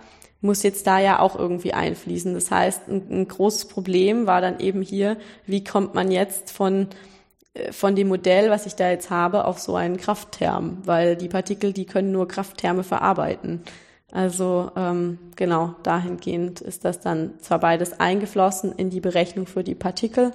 muss 0.41 0.63
jetzt 0.63 0.87
da 0.87 0.99
ja 0.99 1.19
auch 1.19 1.37
irgendwie 1.37 1.75
einfließen. 1.75 2.35
Das 2.35 2.51
heißt, 2.51 2.89
ein, 2.89 3.07
ein 3.11 3.29
großes 3.29 3.67
Problem 3.67 4.27
war 4.27 4.41
dann 4.41 4.61
eben 4.61 4.83
hier, 4.83 5.17
wie 5.47 5.65
kommt 5.65 5.95
man 5.95 6.11
jetzt 6.11 6.51
von 6.51 6.89
äh, 7.55 7.73
von 7.73 7.97
dem 7.97 8.09
Modell, 8.09 8.51
was 8.51 8.67
ich 8.67 8.75
da 8.75 8.91
jetzt 8.91 9.11
habe, 9.11 9.45
auf 9.45 9.59
so 9.59 9.77
einen 9.77 9.97
Krafttherm, 9.97 10.79
weil 10.85 11.17
die 11.17 11.29
Partikel, 11.29 11.73
die 11.73 11.87
können 11.87 12.13
nur 12.13 12.29
Krafttherme 12.29 12.85
verarbeiten. 12.85 13.63
Also 14.11 14.71
ähm, 14.77 15.19
genau, 15.37 15.75
dahingehend 15.83 16.61
ist 16.61 16.85
das 16.85 17.01
dann 17.01 17.39
zwar 17.41 17.59
beides 17.61 18.01
eingeflossen 18.01 18.73
in 18.73 18.91
die 18.91 19.01
Berechnung 19.01 19.47
für 19.47 19.63
die 19.63 19.75
Partikel, 19.75 20.33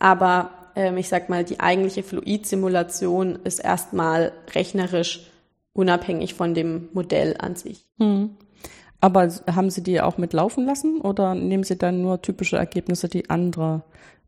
aber 0.00 0.50
ähm, 0.74 0.96
ich 0.96 1.08
sag 1.08 1.28
mal, 1.28 1.44
die 1.44 1.60
eigentliche 1.60 2.02
Fluidsimulation 2.02 3.38
ist 3.44 3.58
erstmal 3.58 4.32
rechnerisch 4.54 5.30
unabhängig 5.72 6.34
von 6.34 6.54
dem 6.54 6.88
Modell 6.92 7.36
an 7.38 7.56
sich. 7.56 7.84
Hm. 7.98 8.30
Aber 9.00 9.28
haben 9.50 9.70
Sie 9.70 9.82
die 9.82 10.00
auch 10.00 10.18
mitlaufen 10.18 10.64
lassen 10.64 11.00
oder 11.00 11.34
nehmen 11.34 11.64
Sie 11.64 11.76
dann 11.76 12.02
nur 12.02 12.22
typische 12.22 12.56
Ergebnisse, 12.56 13.08
die 13.08 13.30
andere 13.30 13.82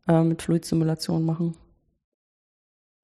äh, 0.07 0.21
mit 0.21 0.41
Fluidsimulation 0.41 1.23
machen? 1.23 1.55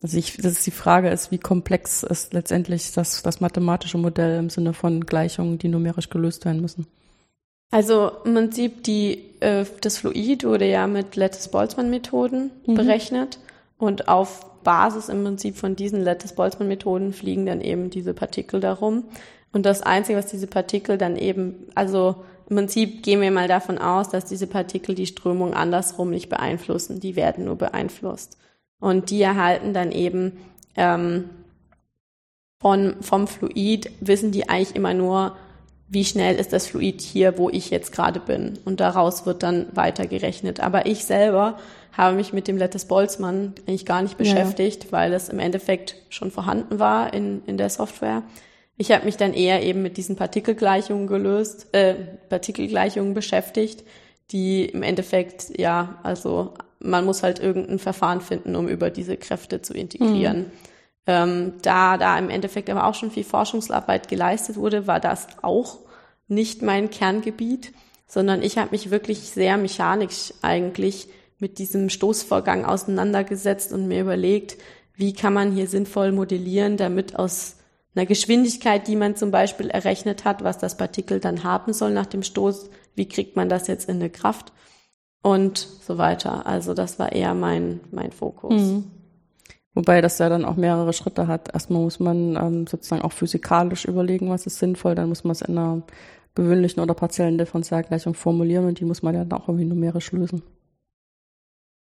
Also 0.04 0.18
ich, 0.18 0.38
das 0.38 0.54
ist 0.54 0.66
die 0.66 0.72
Frage 0.72 1.10
ist, 1.10 1.32
wie 1.32 1.38
komplex 1.38 2.04
ist 2.04 2.34
letztendlich 2.34 2.92
das, 2.92 3.22
das 3.22 3.40
mathematische 3.40 4.00
Modell 4.00 4.40
im 4.40 4.50
Sinne 4.50 4.74
von 4.74 5.06
Gleichungen, 5.06 5.60
die 5.60 5.70
numerisch 5.70 6.10
gelöst 6.10 6.44
werden 6.44 6.62
müssen. 6.62 6.88
Also 7.70 8.12
im 8.26 8.34
Prinzip 8.34 8.84
die, 8.84 9.31
äh, 9.42 9.66
das 9.82 9.98
Fluid 9.98 10.44
wurde 10.46 10.66
ja 10.66 10.88
mit 10.88 11.16
Lattice-Boltzmann-Methoden 11.16 12.52
mhm. 12.66 12.74
berechnet 12.74 13.40
und 13.78 14.08
auf 14.08 14.46
Basis 14.64 15.10
im 15.10 15.24
Prinzip 15.24 15.58
von 15.58 15.76
diesen 15.76 16.02
Lattice-Boltzmann-Methoden 16.02 17.14
fliegen 17.14 17.46
dann 17.46 17.62
eben 17.62 17.90
diese 17.90 18.14
Partikel 18.14 18.60
darum. 18.60 19.06
Und 19.52 19.66
das 19.66 19.82
Einzige, 19.82 20.18
was 20.18 20.28
diese 20.28 20.48
Partikel 20.48 20.98
dann 20.98 21.18
eben, 21.18 21.68
also 21.76 22.16
im 22.50 22.56
Prinzip 22.58 23.04
gehen 23.04 23.22
wir 23.22 23.32
mal 23.32 23.48
davon 23.48 23.78
aus, 23.78 24.10
dass 24.10 24.26
diese 24.26 24.48
Partikel 24.48 24.96
die 24.96 25.08
Strömung 25.08 25.54
andersrum 25.54 26.10
nicht 26.10 26.30
beeinflussen. 26.30 27.00
Die 27.00 27.16
werden 27.16 27.46
nur 27.46 27.56
beeinflusst. 27.56 28.38
Und 28.80 29.10
die 29.10 29.22
erhalten 29.22 29.74
dann 29.74 29.92
eben 29.92 30.38
ähm, 30.76 31.30
von, 32.62 32.96
vom 33.02 33.28
Fluid, 33.28 33.92
wissen 34.00 34.32
die 34.32 34.50
eigentlich 34.50 34.76
immer 34.76 34.94
nur, 34.94 35.36
wie 35.92 36.06
schnell 36.06 36.38
ist 36.38 36.54
das 36.54 36.68
Fluid 36.68 37.02
hier, 37.02 37.38
wo 37.38 37.50
ich 37.50 37.70
jetzt 37.70 37.92
gerade 37.92 38.22
bin. 38.22 38.58
Und 38.64 38.80
daraus 38.80 39.26
wird 39.26 39.44
dann 39.44 39.68
weitergerechnet. 39.74 40.62
Aber 40.62 40.86
ich 40.86 41.04
selber 41.04 41.60
habe 41.92 42.16
mich 42.16 42.32
mit 42.32 42.48
dem 42.48 42.58
Lattice 42.58 42.86
Boltzmann 42.86 43.54
eigentlich 43.68 43.86
gar 43.86 44.02
nicht 44.02 44.18
beschäftigt, 44.18 44.86
ja. 44.86 44.92
weil 44.94 45.12
es 45.12 45.28
im 45.28 45.40
Endeffekt 45.40 45.98
schon 46.08 46.32
vorhanden 46.32 46.80
war 46.80 47.14
in, 47.14 47.42
in 47.46 47.58
der 47.58 47.70
Software. 47.70 48.24
Ich 48.78 48.94
habe 48.94 49.04
mich 49.04 49.18
dann 49.18 49.34
eher 49.34 49.64
eben 49.64 49.82
mit 49.82 49.98
diesen 49.98 50.16
Partikelgleichungen 50.16 51.08
gelöst, 51.08 51.68
äh, 51.74 51.96
Partikelgleichungen 52.30 53.14
beschäftigt, 53.14 53.84
die 54.32 54.64
im 54.64 54.84
Endeffekt, 54.84 55.60
ja, 55.60 56.00
also 56.04 56.54
man 56.80 57.04
muss 57.04 57.22
halt 57.22 57.40
irgendein 57.40 57.80
Verfahren 57.80 58.22
finden, 58.22 58.56
um 58.56 58.70
über 58.70 58.90
diese 58.90 59.18
Kräfte 59.18 59.62
zu 59.62 59.74
integrieren. 59.74 60.38
Mhm. 60.38 60.52
Ähm, 61.08 61.54
da 61.62 61.98
da 61.98 62.18
im 62.20 62.30
Endeffekt 62.30 62.70
aber 62.70 62.86
auch 62.86 62.96
schon 62.96 63.12
viel 63.12 63.24
Forschungsarbeit 63.24 64.08
geleistet 64.08 64.56
wurde, 64.56 64.88
war 64.88 65.00
das 65.00 65.28
auch 65.42 65.80
nicht 66.28 66.62
mein 66.62 66.90
Kerngebiet, 66.90 67.74
sondern 68.08 68.42
ich 68.42 68.58
habe 68.58 68.72
mich 68.72 68.92
wirklich 68.92 69.32
sehr 69.32 69.58
mechanisch 69.58 70.34
eigentlich 70.42 71.08
mit 71.40 71.58
diesem 71.58 71.90
Stoßvorgang 71.90 72.66
auseinandergesetzt 72.66 73.74
und 73.74 73.88
mir 73.88 74.02
überlegt, 74.02 74.58
wie 74.96 75.14
kann 75.14 75.34
man 75.34 75.52
hier 75.52 75.68
sinnvoll 75.68 76.12
modellieren, 76.12 76.78
damit 76.78 77.16
aus 77.18 77.56
einer 77.96 78.06
Geschwindigkeit, 78.06 78.88
die 78.88 78.96
man 78.96 79.16
zum 79.16 79.32
Beispiel 79.32 79.70
errechnet 79.70 80.24
hat, 80.24 80.44
was 80.44 80.58
das 80.58 80.78
Partikel 80.78 81.20
dann 81.20 81.44
haben 81.44 81.74
soll 81.74 81.92
nach 81.92 82.06
dem 82.06 82.24
Stoß. 82.24 82.70
Wie 82.96 83.08
kriegt 83.08 83.36
man 83.36 83.50
das 83.50 83.68
jetzt 83.68 83.90
in 83.90 83.96
eine 83.96 84.10
Kraft? 84.10 84.54
Und 85.24 85.58
so 85.60 85.98
weiter. 85.98 86.48
Also 86.48 86.74
das 86.74 86.98
war 86.98 87.12
eher 87.12 87.34
mein, 87.34 87.80
mein 87.92 88.12
Fokus. 88.12 88.60
Mhm. 88.60 88.92
Wobei 89.74 90.02
das 90.02 90.20
ja 90.20 90.28
dann 90.28 90.46
auch 90.46 90.58
mehrere 90.58 90.92
Schritte 90.92 91.28
hat. 91.28 91.54
Erstmal 91.54 91.82
muss 91.82 92.00
man 92.00 92.36
ähm, 92.36 92.68
sozusagen 92.68 93.02
auch 93.02 93.14
physikalisch 93.14 93.86
überlegen, 93.86 94.30
was 94.30 94.46
ist 94.46 94.60
sinnvoll. 94.60 94.96
Dann 94.96 95.10
muss 95.10 95.24
man 95.24 95.32
es 95.32 95.42
in 95.42 95.58
einer 95.58 95.82
gewöhnlichen 96.36 96.82
oder 96.82 96.94
partiellen 96.94 97.38
Differentialgleichung 97.38 98.14
formulieren 98.14 98.66
und 98.66 98.80
die 98.80 98.86
muss 98.86 99.02
man 99.02 99.16
ja 99.16 99.24
dann 99.24 99.40
auch 99.40 99.48
irgendwie 99.48 99.66
numerisch 99.66 100.12
lösen. 100.12 100.44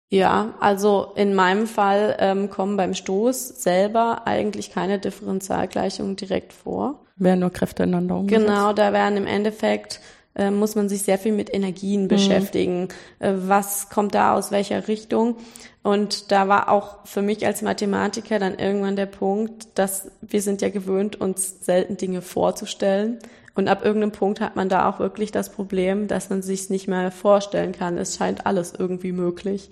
Ja, 0.10 0.54
also 0.62 1.12
in 1.15 1.36
meinem 1.36 1.67
Fall 1.67 2.15
ähm, 2.19 2.50
kommen 2.50 2.78
beim 2.78 2.93
Stoß 2.93 3.62
selber 3.62 4.21
eigentlich 4.26 4.71
keine 4.71 5.00
Differentialgleichungen 5.00 6.15
direkt 6.15 6.54
vor. 6.54 7.04
Werden 7.17 7.41
nur 7.41 7.50
Kräfte 7.50 7.84
ineinander 7.84 8.15
umgesetzt. 8.15 8.47
Genau, 8.47 8.71
da 8.71 8.93
werden 8.93 9.17
im 9.17 9.28
Endeffekt 9.28 10.00
äh, 10.38 10.52
muss 10.52 10.76
man 10.76 10.88
sich 10.88 11.02
sehr 11.02 11.17
viel 11.17 11.34
mit 11.34 11.54
Energien 11.54 12.04
mhm. 12.04 12.08
beschäftigen. 12.08 12.88
Äh, 13.19 13.34
was 13.36 13.89
kommt 13.89 14.15
da 14.15 14.36
aus 14.36 14.52
welcher 14.52 14.88
Richtung? 14.88 15.38
Und 15.84 16.32
da 16.32 16.47
war 16.47 16.69
auch 16.69 17.06
für 17.06 17.21
mich 17.21 17.45
als 17.45 17.62
Mathematiker 17.62 18.39
dann 18.39 18.60
irgendwann 18.60 18.95
der 18.95 19.06
Punkt, 19.08 19.67
dass 19.76 20.12
wir 20.21 20.41
sind 20.41 20.62
ja 20.62 20.69
gewöhnt, 20.69 21.19
uns 21.19 21.65
selten 21.65 21.97
Dinge 21.97 22.21
vorzustellen. 22.21 23.19
Und 23.56 23.67
ab 23.67 23.84
irgendeinem 23.84 24.12
Punkt 24.12 24.39
hat 24.39 24.56
man 24.56 24.69
da 24.69 24.88
auch 24.88 25.00
wirklich 25.00 25.32
das 25.32 25.52
Problem, 25.52 26.08
dass 26.08 26.30
man 26.30 26.43
sich 26.43 26.69
nicht 26.69 26.88
mehr 26.88 27.10
vorstellen 27.10 27.71
kann. 27.71 27.97
Es 27.97 28.15
scheint 28.15 28.45
alles 28.45 28.73
irgendwie 28.78 29.12
möglich. 29.12 29.71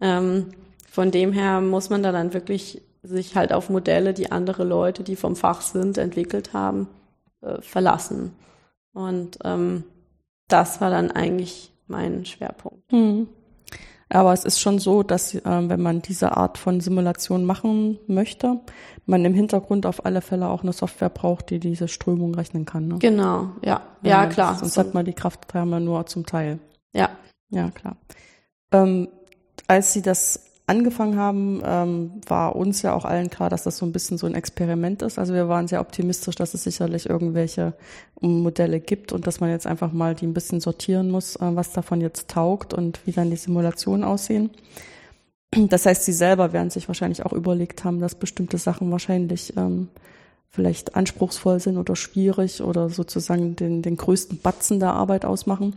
Ähm, 0.00 0.46
von 0.90 1.10
dem 1.10 1.32
her 1.32 1.60
muss 1.60 1.90
man 1.90 2.02
da 2.02 2.12
dann 2.12 2.32
wirklich 2.32 2.80
sich 3.02 3.36
halt 3.36 3.52
auf 3.52 3.68
Modelle, 3.68 4.14
die 4.14 4.32
andere 4.32 4.64
Leute, 4.64 5.02
die 5.02 5.16
vom 5.16 5.36
Fach 5.36 5.60
sind, 5.60 5.98
entwickelt 5.98 6.54
haben, 6.54 6.88
äh, 7.42 7.60
verlassen. 7.60 8.32
Und 8.94 9.38
ähm, 9.44 9.84
das 10.48 10.80
war 10.80 10.90
dann 10.90 11.10
eigentlich 11.10 11.72
mein 11.86 12.24
Schwerpunkt. 12.24 12.92
Mhm. 12.92 13.28
Aber 14.10 14.32
es 14.32 14.44
ist 14.44 14.60
schon 14.60 14.78
so, 14.78 15.02
dass 15.02 15.34
äh, 15.34 15.40
wenn 15.44 15.82
man 15.82 16.00
diese 16.00 16.36
Art 16.36 16.56
von 16.56 16.80
Simulation 16.80 17.44
machen 17.44 17.98
möchte, 18.06 18.60
man 19.04 19.24
im 19.24 19.34
Hintergrund 19.34 19.84
auf 19.84 20.06
alle 20.06 20.22
Fälle 20.22 20.48
auch 20.48 20.62
eine 20.62 20.72
Software 20.72 21.10
braucht, 21.10 21.50
die 21.50 21.58
diese 21.58 21.88
Strömung 21.88 22.34
rechnen 22.34 22.64
kann. 22.64 22.88
Ne? 22.88 22.98
Genau, 22.98 23.50
ja, 23.62 23.82
ja, 24.02 24.22
ja 24.24 24.26
klar. 24.26 24.54
Sonst 24.56 24.74
so. 24.74 24.80
hat 24.80 24.94
man 24.94 25.04
die 25.04 25.12
Krafttherme 25.12 25.80
nur 25.80 26.06
zum 26.06 26.24
Teil. 26.24 26.58
Ja. 26.94 27.10
Ja, 27.50 27.70
klar. 27.70 27.96
Ähm, 28.72 29.08
als 29.66 29.92
Sie 29.92 30.02
das 30.02 30.47
angefangen 30.68 31.16
haben, 31.16 31.62
ähm, 31.64 32.10
war 32.26 32.54
uns 32.54 32.82
ja 32.82 32.92
auch 32.94 33.04
allen 33.04 33.30
klar, 33.30 33.48
dass 33.48 33.62
das 33.62 33.78
so 33.78 33.86
ein 33.86 33.92
bisschen 33.92 34.18
so 34.18 34.26
ein 34.26 34.34
Experiment 34.34 35.02
ist. 35.02 35.18
Also 35.18 35.32
wir 35.32 35.48
waren 35.48 35.66
sehr 35.66 35.80
optimistisch, 35.80 36.34
dass 36.36 36.52
es 36.52 36.64
sicherlich 36.64 37.08
irgendwelche 37.08 37.72
Modelle 38.20 38.78
gibt 38.78 39.12
und 39.12 39.26
dass 39.26 39.40
man 39.40 39.50
jetzt 39.50 39.66
einfach 39.66 39.92
mal 39.92 40.14
die 40.14 40.26
ein 40.26 40.34
bisschen 40.34 40.60
sortieren 40.60 41.10
muss, 41.10 41.36
äh, 41.36 41.50
was 41.54 41.72
davon 41.72 42.00
jetzt 42.00 42.28
taugt 42.28 42.74
und 42.74 43.00
wie 43.06 43.12
dann 43.12 43.30
die 43.30 43.36
Simulationen 43.36 44.04
aussehen. 44.04 44.50
Das 45.56 45.86
heißt, 45.86 46.04
sie 46.04 46.12
selber 46.12 46.52
werden 46.52 46.68
sich 46.68 46.88
wahrscheinlich 46.88 47.24
auch 47.24 47.32
überlegt 47.32 47.84
haben, 47.84 48.00
dass 48.00 48.14
bestimmte 48.14 48.58
Sachen 48.58 48.90
wahrscheinlich 48.90 49.56
ähm, 49.56 49.88
vielleicht 50.50 50.96
anspruchsvoll 50.96 51.60
sind 51.60 51.76
oder 51.76 51.94
schwierig 51.94 52.62
oder 52.62 52.88
sozusagen 52.88 53.54
den, 53.54 53.82
den 53.82 53.96
größten 53.96 54.40
Batzen 54.40 54.80
der 54.80 54.94
Arbeit 54.94 55.24
ausmachen, 55.24 55.76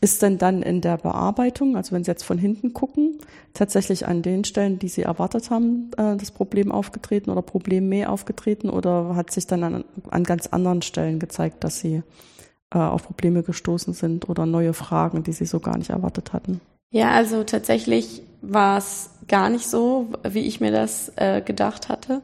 ist 0.00 0.22
denn 0.22 0.38
dann 0.38 0.62
in 0.62 0.80
der 0.80 0.96
Bearbeitung, 0.96 1.76
also 1.76 1.92
wenn 1.92 2.04
Sie 2.04 2.10
jetzt 2.10 2.22
von 2.22 2.38
hinten 2.38 2.72
gucken, 2.72 3.18
tatsächlich 3.52 4.06
an 4.06 4.22
den 4.22 4.44
Stellen, 4.44 4.78
die 4.78 4.88
Sie 4.88 5.02
erwartet 5.02 5.50
haben, 5.50 5.90
äh, 5.96 6.16
das 6.16 6.30
Problem 6.30 6.70
aufgetreten 6.70 7.30
oder 7.30 7.42
Problem 7.42 7.88
mehr 7.88 8.12
aufgetreten 8.12 8.70
oder 8.70 9.16
hat 9.16 9.32
sich 9.32 9.46
dann 9.46 9.64
an, 9.64 9.84
an 10.10 10.24
ganz 10.24 10.46
anderen 10.46 10.82
Stellen 10.82 11.18
gezeigt, 11.18 11.64
dass 11.64 11.80
Sie 11.80 12.02
äh, 12.72 12.78
auf 12.78 13.02
Probleme 13.04 13.42
gestoßen 13.42 13.92
sind 13.92 14.28
oder 14.28 14.46
neue 14.46 14.72
Fragen, 14.72 15.24
die 15.24 15.32
Sie 15.32 15.46
so 15.46 15.58
gar 15.58 15.76
nicht 15.76 15.90
erwartet 15.90 16.32
hatten? 16.32 16.60
Ja, 16.90 17.10
also 17.10 17.42
tatsächlich 17.42 18.22
war 18.40 18.78
es 18.78 19.10
gar 19.26 19.50
nicht 19.50 19.66
so, 19.66 20.08
wie 20.22 20.46
ich 20.46 20.60
mir 20.60 20.70
das 20.70 21.12
äh, 21.16 21.40
gedacht 21.40 21.88
hatte 21.88 22.22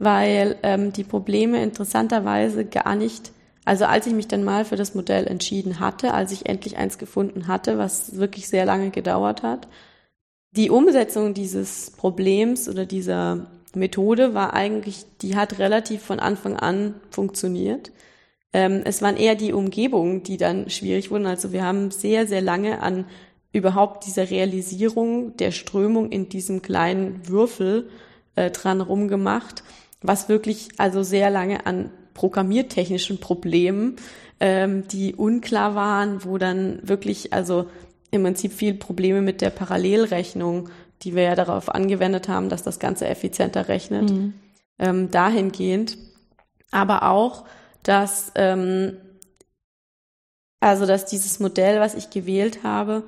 weil 0.00 0.56
ähm, 0.62 0.92
die 0.92 1.04
Probleme 1.04 1.62
interessanterweise 1.62 2.64
gar 2.64 2.96
nicht, 2.96 3.32
also 3.64 3.84
als 3.84 4.06
ich 4.06 4.14
mich 4.14 4.28
dann 4.28 4.44
mal 4.44 4.64
für 4.64 4.76
das 4.76 4.94
Modell 4.94 5.26
entschieden 5.26 5.78
hatte, 5.78 6.14
als 6.14 6.32
ich 6.32 6.46
endlich 6.46 6.78
eins 6.78 6.96
gefunden 6.96 7.46
hatte, 7.48 7.76
was 7.76 8.16
wirklich 8.16 8.48
sehr 8.48 8.64
lange 8.64 8.90
gedauert 8.90 9.42
hat, 9.42 9.68
die 10.52 10.70
Umsetzung 10.70 11.34
dieses 11.34 11.90
Problems 11.90 12.68
oder 12.68 12.86
dieser 12.86 13.46
Methode 13.74 14.34
war 14.34 14.54
eigentlich, 14.54 15.04
die 15.20 15.36
hat 15.36 15.58
relativ 15.58 16.02
von 16.02 16.18
Anfang 16.18 16.56
an 16.56 16.94
funktioniert. 17.10 17.92
Ähm, 18.52 18.80
es 18.84 19.02
waren 19.02 19.16
eher 19.16 19.36
die 19.36 19.52
Umgebungen, 19.52 20.22
die 20.22 20.38
dann 20.38 20.70
schwierig 20.70 21.10
wurden. 21.10 21.26
Also 21.26 21.52
wir 21.52 21.62
haben 21.62 21.90
sehr, 21.90 22.26
sehr 22.26 22.40
lange 22.40 22.82
an 22.82 23.04
überhaupt 23.52 24.06
dieser 24.06 24.30
Realisierung 24.30 25.36
der 25.36 25.50
Strömung 25.52 26.10
in 26.10 26.28
diesem 26.30 26.62
kleinen 26.62 27.28
Würfel 27.28 27.90
äh, 28.34 28.50
dran 28.50 28.80
rumgemacht 28.80 29.62
was 30.02 30.28
wirklich 30.28 30.68
also 30.78 31.02
sehr 31.02 31.30
lange 31.30 31.66
an 31.66 31.90
programmiertechnischen 32.14 33.18
Problemen, 33.18 33.96
ähm, 34.40 34.88
die 34.88 35.14
unklar 35.14 35.74
waren, 35.74 36.24
wo 36.24 36.38
dann 36.38 36.80
wirklich 36.82 37.32
also 37.32 37.66
im 38.10 38.22
Prinzip 38.22 38.52
viel 38.52 38.74
Probleme 38.74 39.22
mit 39.22 39.40
der 39.40 39.50
Parallelrechnung, 39.50 40.68
die 41.02 41.14
wir 41.14 41.22
ja 41.22 41.34
darauf 41.34 41.68
angewendet 41.68 42.28
haben, 42.28 42.48
dass 42.48 42.62
das 42.62 42.78
Ganze 42.78 43.06
effizienter 43.06 43.68
rechnet, 43.68 44.10
mhm. 44.10 44.34
ähm, 44.78 45.10
dahingehend. 45.10 45.96
Aber 46.70 47.08
auch, 47.08 47.44
dass 47.82 48.32
ähm, 48.34 48.96
also 50.60 50.84
dass 50.84 51.06
dieses 51.06 51.40
Modell, 51.40 51.80
was 51.80 51.94
ich 51.94 52.10
gewählt 52.10 52.62
habe, 52.62 53.04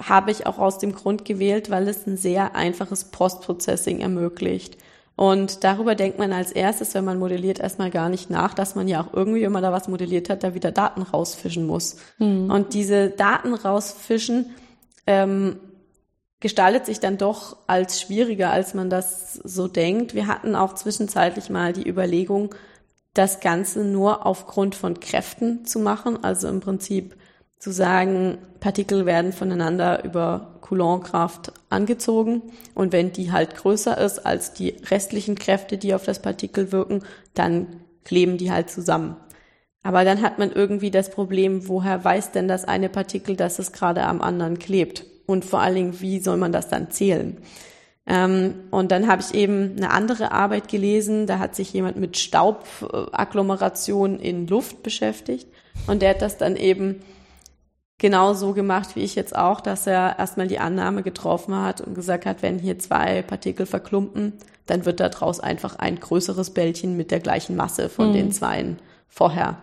habe 0.00 0.30
ich 0.30 0.46
auch 0.46 0.58
aus 0.58 0.78
dem 0.78 0.94
Grund 0.94 1.24
gewählt, 1.24 1.70
weil 1.70 1.88
es 1.88 2.06
ein 2.06 2.16
sehr 2.16 2.54
einfaches 2.54 3.04
Postprocessing 3.04 4.00
ermöglicht. 4.00 4.78
Und 5.16 5.62
darüber 5.62 5.94
denkt 5.94 6.18
man 6.18 6.32
als 6.32 6.50
erstes, 6.50 6.94
wenn 6.94 7.04
man 7.04 7.18
modelliert, 7.18 7.60
erstmal 7.60 7.90
gar 7.90 8.08
nicht 8.08 8.30
nach, 8.30 8.52
dass 8.52 8.74
man 8.74 8.88
ja 8.88 9.00
auch 9.00 9.12
irgendwie, 9.12 9.42
wenn 9.42 9.52
man 9.52 9.62
da 9.62 9.70
was 9.70 9.86
modelliert 9.86 10.28
hat, 10.28 10.42
da 10.42 10.54
wieder 10.54 10.72
Daten 10.72 11.02
rausfischen 11.02 11.66
muss. 11.66 11.96
Mhm. 12.18 12.50
Und 12.50 12.74
diese 12.74 13.10
Daten 13.10 13.54
rausfischen 13.54 14.50
ähm, 15.06 15.56
gestaltet 16.40 16.86
sich 16.86 16.98
dann 16.98 17.16
doch 17.16 17.56
als 17.68 18.00
schwieriger, 18.00 18.50
als 18.50 18.74
man 18.74 18.90
das 18.90 19.34
so 19.34 19.68
denkt. 19.68 20.14
Wir 20.14 20.26
hatten 20.26 20.56
auch 20.56 20.74
zwischenzeitlich 20.74 21.48
mal 21.48 21.72
die 21.72 21.88
Überlegung, 21.88 22.54
das 23.14 23.38
Ganze 23.38 23.84
nur 23.84 24.26
aufgrund 24.26 24.74
von 24.74 24.98
Kräften 24.98 25.64
zu 25.64 25.78
machen, 25.78 26.22
also 26.24 26.48
im 26.48 26.58
Prinzip 26.58 27.14
zu 27.64 27.70
sagen, 27.70 28.36
Partikel 28.60 29.06
werden 29.06 29.32
voneinander 29.32 30.04
über 30.04 30.58
Coulombkraft 30.60 31.50
angezogen 31.70 32.42
und 32.74 32.92
wenn 32.92 33.10
die 33.10 33.32
halt 33.32 33.56
größer 33.56 33.96
ist 33.96 34.26
als 34.26 34.52
die 34.52 34.76
restlichen 34.90 35.34
Kräfte, 35.34 35.78
die 35.78 35.94
auf 35.94 36.04
das 36.04 36.20
Partikel 36.20 36.72
wirken, 36.72 37.02
dann 37.32 37.80
kleben 38.04 38.36
die 38.36 38.52
halt 38.52 38.68
zusammen. 38.68 39.16
Aber 39.82 40.04
dann 40.04 40.20
hat 40.20 40.38
man 40.38 40.52
irgendwie 40.52 40.90
das 40.90 41.08
Problem, 41.08 41.66
woher 41.66 42.04
weiß 42.04 42.32
denn 42.32 42.48
das 42.48 42.66
eine 42.66 42.90
Partikel, 42.90 43.34
dass 43.34 43.58
es 43.58 43.72
gerade 43.72 44.02
am 44.02 44.20
anderen 44.20 44.58
klebt? 44.58 45.06
Und 45.24 45.46
vor 45.46 45.60
allen 45.60 45.74
Dingen, 45.74 46.00
wie 46.02 46.18
soll 46.18 46.36
man 46.36 46.52
das 46.52 46.68
dann 46.68 46.90
zählen? 46.90 47.38
Ähm, 48.06 48.56
und 48.70 48.92
dann 48.92 49.08
habe 49.08 49.22
ich 49.22 49.34
eben 49.34 49.76
eine 49.78 49.90
andere 49.90 50.32
Arbeit 50.32 50.68
gelesen, 50.68 51.26
da 51.26 51.38
hat 51.38 51.54
sich 51.54 51.72
jemand 51.72 51.96
mit 51.96 52.18
Staubagglomeration 52.18 54.20
in 54.20 54.46
Luft 54.48 54.82
beschäftigt 54.82 55.48
und 55.86 56.02
der 56.02 56.10
hat 56.10 56.20
das 56.20 56.36
dann 56.36 56.56
eben 56.56 57.00
genau 57.98 58.34
so 58.34 58.52
gemacht 58.52 58.96
wie 58.96 59.00
ich 59.00 59.14
jetzt 59.14 59.36
auch, 59.36 59.60
dass 59.60 59.86
er 59.86 60.18
erstmal 60.18 60.48
die 60.48 60.58
Annahme 60.58 61.02
getroffen 61.02 61.54
hat 61.56 61.80
und 61.80 61.94
gesagt 61.94 62.26
hat, 62.26 62.42
wenn 62.42 62.58
hier 62.58 62.78
zwei 62.78 63.22
Partikel 63.22 63.66
verklumpen, 63.66 64.34
dann 64.66 64.86
wird 64.86 65.00
daraus 65.00 65.40
einfach 65.40 65.76
ein 65.76 66.00
größeres 66.00 66.50
Bällchen 66.50 66.96
mit 66.96 67.10
der 67.10 67.20
gleichen 67.20 67.56
Masse 67.56 67.88
von 67.88 68.08
mhm. 68.08 68.14
den 68.14 68.32
zweien 68.32 68.78
vorher. 69.08 69.58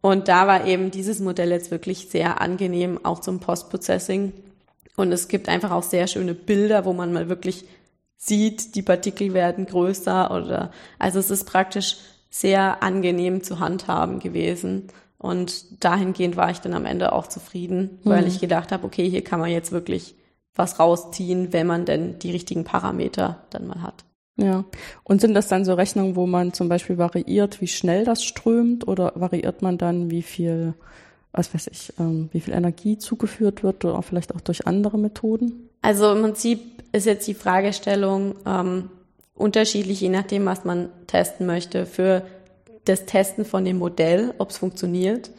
Und 0.00 0.28
da 0.28 0.46
war 0.48 0.66
eben 0.66 0.90
dieses 0.90 1.20
Modell 1.20 1.50
jetzt 1.50 1.70
wirklich 1.70 2.08
sehr 2.10 2.40
angenehm, 2.40 2.98
auch 3.04 3.20
zum 3.20 3.38
Postprocessing. 3.38 4.32
Und 4.96 5.12
es 5.12 5.28
gibt 5.28 5.48
einfach 5.48 5.70
auch 5.70 5.84
sehr 5.84 6.08
schöne 6.08 6.34
Bilder, 6.34 6.84
wo 6.84 6.92
man 6.92 7.12
mal 7.12 7.28
wirklich 7.28 7.64
sieht, 8.16 8.74
die 8.74 8.82
Partikel 8.82 9.32
werden 9.32 9.66
größer 9.66 10.30
oder, 10.30 10.70
also 10.98 11.18
es 11.18 11.30
ist 11.30 11.44
praktisch 11.44 11.96
sehr 12.30 12.82
angenehm 12.82 13.42
zu 13.42 13.60
handhaben 13.60 14.18
gewesen. 14.18 14.88
Und 15.22 15.82
dahingehend 15.84 16.36
war 16.36 16.50
ich 16.50 16.58
dann 16.58 16.74
am 16.74 16.84
Ende 16.84 17.12
auch 17.12 17.28
zufrieden, 17.28 18.00
weil 18.02 18.22
mhm. 18.22 18.28
ich 18.28 18.40
gedacht 18.40 18.72
habe, 18.72 18.84
okay, 18.84 19.08
hier 19.08 19.22
kann 19.22 19.38
man 19.38 19.50
jetzt 19.50 19.70
wirklich 19.70 20.16
was 20.54 20.78
rausziehen, 20.78 21.52
wenn 21.52 21.66
man 21.66 21.84
denn 21.84 22.18
die 22.18 22.32
richtigen 22.32 22.64
Parameter 22.64 23.44
dann 23.50 23.66
mal 23.68 23.82
hat. 23.82 24.04
Ja. 24.36 24.64
Und 25.04 25.20
sind 25.20 25.34
das 25.34 25.46
dann 25.46 25.64
so 25.64 25.74
Rechnungen, 25.74 26.16
wo 26.16 26.26
man 26.26 26.52
zum 26.52 26.68
Beispiel 26.68 26.98
variiert, 26.98 27.60
wie 27.60 27.68
schnell 27.68 28.04
das 28.04 28.24
strömt 28.24 28.88
oder 28.88 29.12
variiert 29.14 29.62
man 29.62 29.78
dann, 29.78 30.10
wie 30.10 30.22
viel, 30.22 30.74
was 31.32 31.54
weiß 31.54 31.68
ich, 31.68 31.92
ähm, 32.00 32.28
wie 32.32 32.40
viel 32.40 32.54
Energie 32.54 32.98
zugeführt 32.98 33.62
wird 33.62 33.84
oder 33.84 34.02
vielleicht 34.02 34.34
auch 34.34 34.40
durch 34.40 34.66
andere 34.66 34.98
Methoden? 34.98 35.68
Also 35.82 36.12
im 36.12 36.22
Prinzip 36.22 36.82
ist 36.92 37.06
jetzt 37.06 37.28
die 37.28 37.34
Fragestellung 37.34 38.34
ähm, 38.44 38.90
unterschiedlich, 39.34 40.00
je 40.00 40.08
nachdem, 40.08 40.46
was 40.46 40.64
man 40.64 40.88
testen 41.06 41.46
möchte. 41.46 41.86
Für 41.86 42.22
das 42.84 43.06
Testen 43.06 43.44
von 43.44 43.64
dem 43.64 43.78
Modell, 43.78 44.34
ob 44.38 44.50
es 44.50 44.58
funktioniert, 44.58 45.30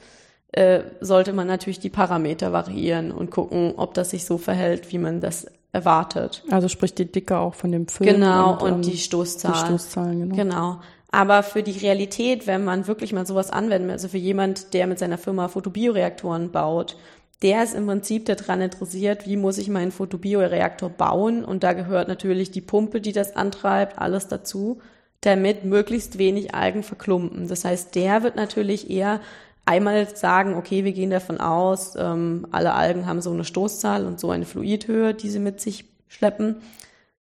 äh, 0.51 0.81
sollte 1.01 1.33
man 1.33 1.47
natürlich 1.47 1.79
die 1.79 1.89
Parameter 1.89 2.53
variieren 2.53 3.11
und 3.11 3.31
gucken, 3.31 3.73
ob 3.77 3.93
das 3.93 4.11
sich 4.11 4.25
so 4.25 4.37
verhält, 4.37 4.91
wie 4.91 4.99
man 4.99 5.19
das 5.19 5.47
erwartet. 5.71 6.43
Also 6.51 6.67
sprich 6.67 6.93
die 6.93 7.11
Dicke 7.11 7.37
auch 7.37 7.55
von 7.55 7.71
dem 7.71 7.87
Film. 7.87 8.13
Genau, 8.13 8.53
und, 8.53 8.61
und 8.61 8.73
ähm, 8.73 8.81
die 8.83 8.97
Stoßzahlen. 8.97 9.57
Die 9.57 9.65
Stoßzahlen, 9.65 10.19
genau. 10.19 10.35
Genau. 10.35 10.79
Aber 11.11 11.43
für 11.43 11.61
die 11.61 11.77
Realität, 11.77 12.47
wenn 12.47 12.63
man 12.63 12.87
wirklich 12.87 13.13
mal 13.13 13.25
sowas 13.25 13.51
anwenden 13.51 13.87
will, 13.87 13.93
also 13.93 14.07
für 14.07 14.17
jemand, 14.17 14.73
der 14.73 14.87
mit 14.87 14.97
seiner 14.97 15.17
Firma 15.17 15.47
Photobioreaktoren 15.47 16.51
baut, 16.51 16.97
der 17.43 17.63
ist 17.63 17.75
im 17.75 17.85
Prinzip 17.85 18.25
daran 18.25 18.61
interessiert, 18.61 19.27
wie 19.27 19.37
muss 19.37 19.57
ich 19.57 19.67
meinen 19.67 19.91
Photobioreaktor 19.91 20.89
bauen. 20.89 21.43
Und 21.43 21.63
da 21.63 21.73
gehört 21.73 22.07
natürlich 22.07 22.51
die 22.51 22.61
Pumpe, 22.61 23.01
die 23.01 23.11
das 23.11 23.35
antreibt, 23.35 23.99
alles 23.99 24.27
dazu, 24.27 24.79
damit 25.25 25.65
möglichst 25.65 26.17
wenig 26.17 26.53
Algen 26.53 26.83
verklumpen. 26.83 27.47
Das 27.47 27.65
heißt, 27.65 27.95
der 27.95 28.23
wird 28.23 28.35
natürlich 28.35 28.89
eher 28.89 29.21
einmal 29.65 30.13
sagen, 30.15 30.55
okay, 30.55 30.83
wir 30.83 30.91
gehen 30.91 31.09
davon 31.09 31.39
aus, 31.39 31.95
ähm, 31.97 32.47
alle 32.51 32.73
Algen 32.73 33.05
haben 33.05 33.21
so 33.21 33.31
eine 33.31 33.45
Stoßzahl 33.45 34.05
und 34.05 34.19
so 34.19 34.31
eine 34.31 34.45
Fluidhöhe, 34.45 35.13
die 35.13 35.29
sie 35.29 35.39
mit 35.39 35.61
sich 35.61 35.85
schleppen. 36.07 36.57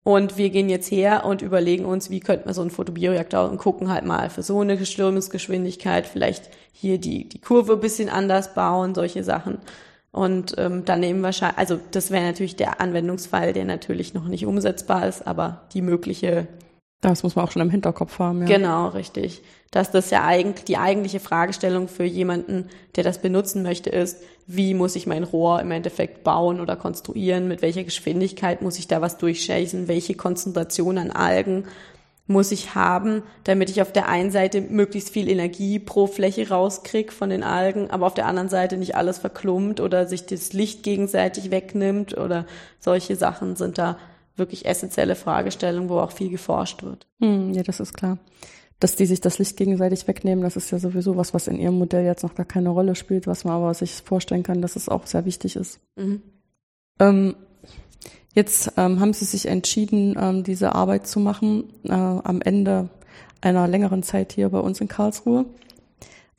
Und 0.03 0.37
wir 0.37 0.49
gehen 0.49 0.69
jetzt 0.69 0.89
her 0.89 1.25
und 1.25 1.43
überlegen 1.43 1.85
uns, 1.85 2.09
wie 2.09 2.21
könnten 2.21 2.47
wir 2.47 2.55
so 2.55 2.61
einen 2.61 2.71
Photobioreaktor 2.71 3.49
und 3.49 3.59
gucken 3.59 3.91
halt 3.91 4.05
mal 4.05 4.31
für 4.31 4.41
so 4.41 4.59
eine 4.61 4.83
Strömungsgeschwindigkeit 4.83 6.07
vielleicht 6.07 6.49
hier 6.71 6.97
die, 6.97 7.29
die 7.29 7.39
Kurve 7.39 7.73
ein 7.73 7.81
bisschen 7.81 8.09
anders 8.09 8.55
bauen, 8.55 8.95
solche 8.95 9.23
Sachen. 9.23 9.59
Und 10.11 10.55
ähm, 10.57 10.85
dann 10.85 11.01
nehmen 11.01 11.21
wahrscheinlich, 11.21 11.59
also 11.59 11.79
das 11.91 12.09
wäre 12.09 12.25
natürlich 12.25 12.55
der 12.55 12.81
Anwendungsfall, 12.81 13.53
der 13.53 13.65
natürlich 13.65 14.13
noch 14.13 14.27
nicht 14.27 14.45
umsetzbar 14.45 15.07
ist, 15.07 15.27
aber 15.27 15.61
die 15.73 15.81
mögliche 15.81 16.47
das 17.01 17.23
muss 17.23 17.35
man 17.35 17.45
auch 17.45 17.51
schon 17.51 17.63
im 17.63 17.71
Hinterkopf 17.71 18.19
haben, 18.19 18.41
ja. 18.41 18.57
Genau, 18.57 18.87
richtig. 18.89 19.41
Dass 19.71 19.91
das 19.91 20.11
ja 20.11 20.23
eigentlich 20.23 20.65
die 20.65 20.77
eigentliche 20.77 21.19
Fragestellung 21.19 21.87
für 21.87 22.03
jemanden, 22.03 22.69
der 22.95 23.03
das 23.03 23.19
benutzen 23.19 23.63
möchte, 23.63 23.89
ist, 23.89 24.21
wie 24.45 24.73
muss 24.73 24.95
ich 24.95 25.07
mein 25.07 25.23
Rohr 25.23 25.59
im 25.61 25.71
Endeffekt 25.71 26.23
bauen 26.23 26.59
oder 26.59 26.75
konstruieren, 26.75 27.47
mit 27.47 27.61
welcher 27.61 27.83
Geschwindigkeit 27.83 28.61
muss 28.61 28.77
ich 28.77 28.87
da 28.87 29.01
was 29.01 29.17
durchschäßen, 29.17 29.87
welche 29.87 30.13
Konzentration 30.13 30.97
an 30.97 31.11
Algen 31.11 31.65
muss 32.27 32.51
ich 32.51 32.75
haben, 32.75 33.23
damit 33.43 33.69
ich 33.69 33.81
auf 33.81 33.91
der 33.91 34.07
einen 34.07 34.31
Seite 34.31 34.61
möglichst 34.61 35.09
viel 35.09 35.29
Energie 35.29 35.79
pro 35.79 36.07
Fläche 36.07 36.49
rauskrieg 36.49 37.11
von 37.11 37.29
den 37.29 37.43
Algen, 37.43 37.89
aber 37.89 38.05
auf 38.07 38.13
der 38.13 38.27
anderen 38.27 38.49
Seite 38.49 38.77
nicht 38.77 38.95
alles 38.95 39.17
verklumpt 39.17 39.79
oder 39.79 40.07
sich 40.07 40.25
das 40.27 40.53
Licht 40.53 40.83
gegenseitig 40.83 41.51
wegnimmt 41.51 42.17
oder 42.17 42.45
solche 42.79 43.15
Sachen 43.15 43.55
sind 43.55 43.77
da 43.77 43.97
wirklich 44.35 44.65
essentielle 44.65 45.15
Fragestellung, 45.15 45.89
wo 45.89 45.99
auch 45.99 46.11
viel 46.11 46.29
geforscht 46.29 46.83
wird. 46.83 47.07
Hm, 47.19 47.53
ja, 47.53 47.63
das 47.63 47.79
ist 47.79 47.93
klar. 47.93 48.17
Dass 48.79 48.95
die 48.95 49.05
sich 49.05 49.21
das 49.21 49.37
Licht 49.37 49.57
gegenseitig 49.57 50.07
wegnehmen, 50.07 50.43
das 50.43 50.55
ist 50.55 50.71
ja 50.71 50.79
sowieso 50.79 51.15
was, 51.15 51.33
was 51.33 51.47
in 51.47 51.59
ihrem 51.59 51.77
Modell 51.77 52.03
jetzt 52.03 52.23
noch 52.23 52.33
gar 52.35 52.45
keine 52.45 52.69
Rolle 52.69 52.95
spielt, 52.95 53.27
was 53.27 53.43
man 53.43 53.53
aber 53.53 53.73
sich 53.73 54.01
vorstellen 54.03 54.43
kann, 54.43 54.61
dass 54.61 54.75
es 54.75 54.89
auch 54.89 55.05
sehr 55.05 55.25
wichtig 55.25 55.55
ist. 55.55 55.79
Mhm. 55.95 56.21
Ähm, 56.99 57.35
jetzt 58.33 58.73
ähm, 58.77 58.99
haben 58.99 59.13
sie 59.13 59.25
sich 59.25 59.47
entschieden, 59.47 60.15
ähm, 60.19 60.43
diese 60.43 60.73
Arbeit 60.73 61.05
zu 61.05 61.19
machen 61.19 61.65
äh, 61.83 61.91
am 61.91 62.41
Ende 62.41 62.89
einer 63.41 63.67
längeren 63.67 64.03
Zeit 64.03 64.33
hier 64.33 64.49
bei 64.49 64.59
uns 64.59 64.81
in 64.81 64.87
Karlsruhe. 64.87 65.45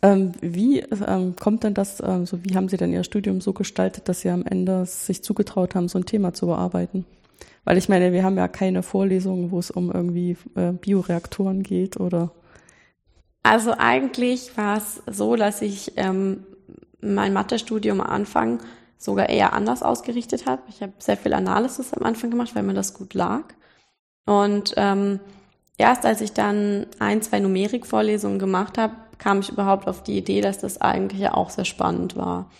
Ähm, 0.05 0.33
wie 0.41 0.81
ähm, 0.81 1.37
kommt 1.37 1.63
denn 1.63 1.75
das, 1.75 2.03
ähm, 2.05 2.27
so 2.27 2.45
wie 2.45 2.57
haben 2.57 2.69
Sie 2.69 2.77
denn 2.77 2.93
Ihr 2.93 3.05
Studium 3.05 3.41
so 3.41 3.53
gestaltet, 3.53 4.09
dass 4.09 4.21
Sie 4.21 4.31
am 4.31 4.45
Ende 4.45 4.85
sich 4.85 5.23
zugetraut 5.23 5.77
haben, 5.77 5.89
so 5.89 5.99
ein 5.99 6.07
Thema 6.07 6.35
zu 6.35 6.47
bearbeiten? 6.47 7.07
Weil 7.65 7.79
ich 7.79 7.89
meine, 7.89 8.13
wir 8.13 8.25
haben 8.25 8.37
ja 8.37 8.49
keine 8.49 8.83
Vorlesungen, 8.83 9.51
wo 9.51 9.59
es 9.59 9.71
um 9.71 9.91
irgendwie 9.93 10.37
äh, 10.57 10.73
Bioreaktoren 10.73 11.63
geht 11.63 11.99
oder. 11.99 12.33
Also 13.43 13.75
eigentlich 13.77 14.57
war 14.57 14.77
es 14.77 15.03
so, 15.07 15.37
dass 15.37 15.63
ich 15.63 15.93
ähm, 15.97 16.45
mein 17.01 17.33
Mathestudium 17.33 18.01
am 18.01 18.11
Anfang 18.11 18.61
sogar 18.99 19.29
eher 19.29 19.53
anders 19.53 19.83
ausgerichtet 19.83 20.47
habe. 20.47 20.63
Ich 20.69 20.81
habe 20.81 20.93
sehr 20.99 21.17
viel 21.17 21.35
Analysis 21.35 21.93
am 21.93 22.05
Anfang 22.05 22.31
gemacht, 22.31 22.55
weil 22.55 22.63
mir 22.63 22.75
das 22.75 22.95
gut 22.95 23.15
lag. 23.15 23.43
Und 24.27 24.75
ähm, 24.77 25.19
erst 25.77 26.07
als 26.07 26.21
ich 26.21 26.33
dann 26.33 26.87
ein, 27.01 27.23
zwei 27.23 27.41
Numerikvorlesungen 27.41 28.39
gemacht 28.39 28.79
habe, 28.79 28.95
kam 29.19 29.41
ich 29.41 29.51
überhaupt 29.51 29.89
auf 29.89 30.03
die 30.03 30.17
Idee, 30.17 30.41
dass 30.41 30.59
das 30.59 30.81
eigentlich 30.81 31.21
ja 31.21 31.35
auch 31.35 31.51
sehr 31.51 31.65
spannend 31.65 32.17
war. 32.17 32.51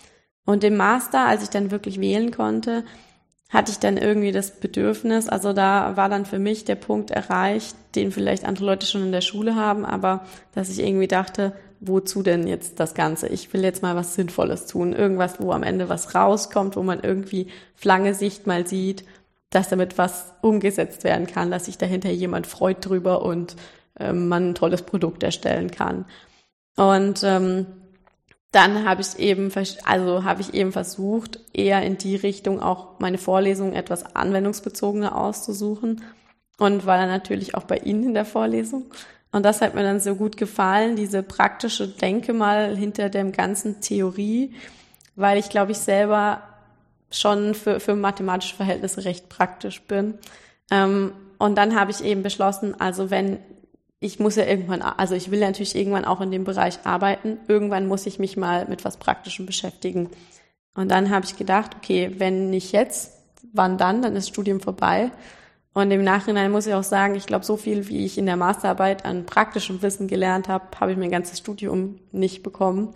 Und 0.45 0.65
im 0.65 0.77
Master, 0.77 1.27
als 1.27 1.45
ich 1.45 1.51
dann 1.51 1.71
wirklich 1.71 2.01
wählen 2.01 2.33
konnte, 2.33 2.85
hatte 3.53 3.71
ich 3.71 3.79
dann 3.79 3.99
irgendwie 3.99 4.33
das 4.33 4.51
Bedürfnis, 4.51 5.29
also 5.29 5.53
da 5.53 5.95
war 5.97 6.09
dann 6.09 6.25
für 6.25 6.39
mich 6.39 6.65
der 6.65 6.75
Punkt 6.75 7.11
erreicht, 7.11 7.77
den 7.95 8.11
vielleicht 8.11 8.47
andere 8.47 8.65
Leute 8.65 8.87
schon 8.87 9.03
in 9.03 9.13
der 9.13 9.21
Schule 9.21 9.57
haben, 9.57 9.85
aber 9.85 10.25
dass 10.55 10.71
ich 10.71 10.79
irgendwie 10.79 11.09
dachte, 11.09 11.53
wozu 11.79 12.23
denn 12.23 12.47
jetzt 12.47 12.81
das 12.81 12.95
Ganze? 12.95 13.29
Ich 13.29 13.53
will 13.53 13.63
jetzt 13.63 13.83
mal 13.83 13.95
was 13.95 14.15
Sinnvolles 14.15 14.67
tun, 14.67 14.95
irgendwas, 14.95 15.39
wo 15.39 15.53
am 15.53 15.63
Ende 15.65 15.91
was 15.91 16.15
rauskommt, 16.15 16.77
wo 16.77 16.83
man 16.83 17.01
irgendwie 17.03 17.49
flange 17.75 18.15
Sicht 18.15 18.47
mal 18.47 18.67
sieht, 18.67 19.05
dass 19.51 19.69
damit 19.69 19.99
was 19.99 20.33
umgesetzt 20.41 21.05
werden 21.05 21.27
kann, 21.27 21.51
dass 21.51 21.67
sich 21.67 21.77
dahinter 21.77 22.11
jemand 22.11 22.47
freut 22.47 22.87
drüber 22.87 23.23
und 23.23 23.57
ähm, 24.01 24.29
man 24.29 24.51
ein 24.51 24.55
tolles 24.55 24.83
Produkt 24.83 25.23
erstellen 25.23 25.71
kann. 25.71 26.07
Und 26.77 27.21
ähm, 27.23 27.67
dann 28.53 28.87
habe 28.87 29.01
ich 29.01 29.19
eben, 29.19 29.51
also 29.85 30.25
habe 30.25 30.43
ich 30.43 30.53
eben 30.53 30.73
versucht, 30.73 31.41
eher 31.55 31.83
in 31.83 31.97
die 31.97 32.17
Richtung 32.17 32.61
auch 32.61 33.01
meine 33.01 33.19
Vorlesungen 33.19 33.73
etwas 33.73 34.15
anwendungsbezogener 34.15 35.17
auszusuchen 35.17 36.03
und 36.59 36.85
war 36.85 36.99
dann 36.99 37.09
natürlich 37.09 37.55
auch 37.55 37.65
bei 37.65 37.79
Ihnen 37.79 38.05
in 38.05 38.15
der 38.15 38.27
Vorlesung. 38.27 38.85
Und 39.33 39.45
das 39.47 39.63
hat 39.63 39.75
mir 39.75 39.83
dann 39.83 40.01
so 40.01 40.15
gut 40.15 40.37
gefallen, 40.37 40.97
diese 40.97 41.23
praktische 41.23 41.89
Denke 41.89 42.35
mal 42.35 42.77
hinter 42.77 43.09
dem 43.09 43.33
ganzen 43.33 43.81
Theorie, 43.81 44.55
weil 45.17 45.39
ich 45.39 45.49
glaube 45.49 45.73
ich 45.73 45.79
selber 45.79 46.43
schon 47.11 47.55
für, 47.55 47.81
für 47.81 47.97
mathematische 47.97 48.55
Verhältnisse 48.55 49.07
recht 49.07 49.31
praktisch 49.31 49.81
bin. 49.83 50.19
Ähm, 50.71 51.13
und 51.39 51.57
dann 51.57 51.75
habe 51.75 51.91
ich 51.91 52.05
eben 52.05 52.23
beschlossen, 52.23 52.79
also 52.79 53.11
wenn 53.11 53.39
ich 54.03 54.19
muss 54.19 54.37
ja 54.37 54.45
irgendwann, 54.45 54.83
also 54.83 55.15
ich 55.15 55.31
will 55.31 55.39
ja 55.39 55.47
natürlich 55.47 55.77
irgendwann 55.77 56.05
auch 56.05 56.21
in 56.21 56.33
dem 56.33 56.45
Bereich 56.45 56.81
arbeiten. 56.85 57.39
Irgendwann 57.47 57.87
muss 57.87 58.05
ich 58.07 58.19
mich 58.19 58.37
mal 58.37 58.67
mit 58.67 58.85
was 58.85 58.97
Praktischem 58.97 59.47
beschäftigen. 59.47 60.11
Und 60.75 60.91
dann 60.91 61.11
habe 61.11 61.25
ich 61.25 61.37
gedacht, 61.37 61.77
okay, 61.77 62.13
wenn 62.19 62.51
nicht 62.51 62.73
jetzt, 62.73 63.13
wann 63.53 63.79
dann? 63.79 64.03
Dann 64.03 64.17
ist 64.17 64.29
Studium 64.29 64.61
vorbei. 64.61 65.13
Und 65.73 65.91
im 65.93 66.03
Nachhinein 66.03 66.51
muss 66.51 66.67
ich 66.67 66.75
auch 66.75 66.83
sagen, 66.83 67.15
ich 67.15 67.27
glaube, 67.27 67.45
so 67.45 67.57
viel, 67.57 67.89
wie 67.89 68.05
ich 68.05 68.19
in 68.19 68.27
der 68.27 68.37
Masterarbeit 68.37 69.05
an 69.05 69.25
praktischem 69.25 69.81
Wissen 69.83 70.09
gelernt 70.09 70.49
habe, 70.49 70.65
habe 70.81 70.93
ich 70.93 70.99
mein 70.99 71.11
ganzes 71.11 71.39
Studium 71.39 72.01
nicht 72.11 72.43
bekommen. 72.43 72.95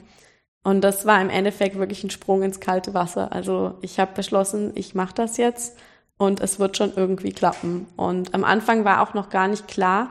Und 0.65 0.81
das 0.83 1.07
war 1.07 1.23
im 1.23 1.31
Endeffekt 1.31 1.79
wirklich 1.79 2.03
ein 2.03 2.11
Sprung 2.11 2.43
ins 2.43 2.59
kalte 2.59 2.95
Wasser. 2.95 3.33
Also 3.33 3.75
ich 3.81 4.01
habe 4.01 4.13
beschlossen, 4.15 4.73
ich 4.75 4.97
mache 4.97 5.15
das 5.15 5.37
jetzt 5.37 5.79
und 6.19 6.41
es 6.41 6.59
wird 6.59 6.77
schon 6.77 6.93
irgendwie 6.97 7.33
klappen. 7.33 7.87
Und 7.95 8.35
am 8.35 8.43
Anfang 8.43 8.85
war 8.85 9.03
auch 9.03 9.15
noch 9.15 9.29
gar 9.29 9.47
nicht 9.47 9.69
klar, 9.69 10.11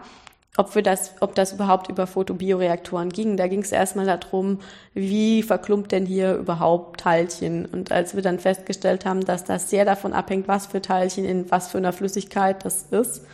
ob 0.57 0.73
wir 0.75 0.81
das, 0.81 1.13
ob 1.19 1.35
das 1.35 1.53
überhaupt 1.53 1.89
über 1.89 2.07
Photobioreaktoren 2.07 3.09
ging. 3.09 3.37
Da 3.37 3.47
ging 3.47 3.61
es 3.61 3.71
erstmal 3.71 4.05
darum, 4.05 4.59
wie 4.93 5.43
verklumpt 5.43 5.91
denn 5.91 6.05
hier 6.05 6.35
überhaupt 6.35 7.01
Teilchen? 7.01 7.65
Und 7.65 7.91
als 7.91 8.15
wir 8.15 8.21
dann 8.21 8.39
festgestellt 8.39 9.05
haben, 9.05 9.21
dass 9.25 9.43
das 9.43 9.69
sehr 9.69 9.85
davon 9.85 10.13
abhängt, 10.13 10.47
was 10.47 10.67
für 10.67 10.81
Teilchen 10.81 11.25
in 11.25 11.51
was 11.51 11.69
für 11.69 11.77
einer 11.77 11.93
Flüssigkeit 11.93 12.63
das 12.63 12.83
ist, 12.83 13.25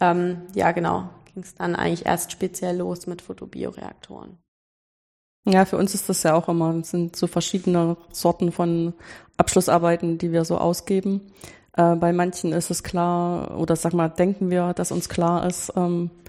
ähm, 0.00 0.42
ja 0.54 0.72
genau, 0.72 1.08
ging 1.32 1.42
es 1.42 1.54
dann 1.54 1.74
eigentlich 1.74 2.06
erst 2.06 2.32
speziell 2.32 2.76
los 2.76 3.06
mit 3.06 3.22
Photobioreaktoren. 3.22 4.38
Ja, 5.46 5.64
für 5.64 5.78
uns 5.78 5.94
ist 5.94 6.10
das 6.10 6.22
ja 6.24 6.34
auch 6.34 6.48
immer, 6.48 6.74
es 6.74 6.90
sind 6.90 7.16
so 7.16 7.26
verschiedene 7.26 7.96
Sorten 8.12 8.52
von 8.52 8.92
Abschlussarbeiten, 9.38 10.18
die 10.18 10.30
wir 10.32 10.44
so 10.44 10.58
ausgeben. 10.58 11.32
Äh, 11.74 11.96
bei 11.96 12.12
manchen 12.12 12.52
ist 12.52 12.70
es 12.70 12.82
klar, 12.82 13.58
oder 13.58 13.74
sag 13.74 13.94
mal, 13.94 14.08
denken 14.08 14.50
wir, 14.50 14.74
dass 14.74 14.92
uns 14.92 15.08
klar 15.08 15.46
ist, 15.46 15.72
ähm, 15.74 16.10
äh, 16.10 16.28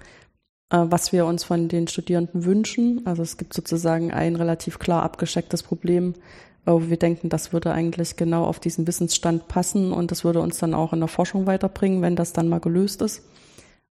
was 0.70 1.12
wir 1.12 1.26
uns 1.26 1.44
von 1.44 1.68
den 1.68 1.88
Studierenden 1.88 2.44
wünschen. 2.44 3.02
Also 3.04 3.22
es 3.22 3.36
gibt 3.36 3.54
sozusagen 3.54 4.12
ein 4.12 4.36
relativ 4.36 4.78
klar 4.78 5.02
abgeschecktes 5.02 5.62
Problem, 5.62 6.14
wo 6.64 6.88
wir 6.88 6.96
denken, 6.96 7.28
das 7.28 7.52
würde 7.52 7.72
eigentlich 7.72 8.16
genau 8.16 8.44
auf 8.44 8.60
diesen 8.60 8.86
Wissensstand 8.86 9.48
passen 9.48 9.92
und 9.92 10.10
das 10.10 10.24
würde 10.24 10.40
uns 10.40 10.58
dann 10.58 10.74
auch 10.74 10.92
in 10.92 11.00
der 11.00 11.08
Forschung 11.08 11.46
weiterbringen, 11.46 12.02
wenn 12.02 12.16
das 12.16 12.32
dann 12.32 12.48
mal 12.48 12.60
gelöst 12.60 13.02
ist. 13.02 13.22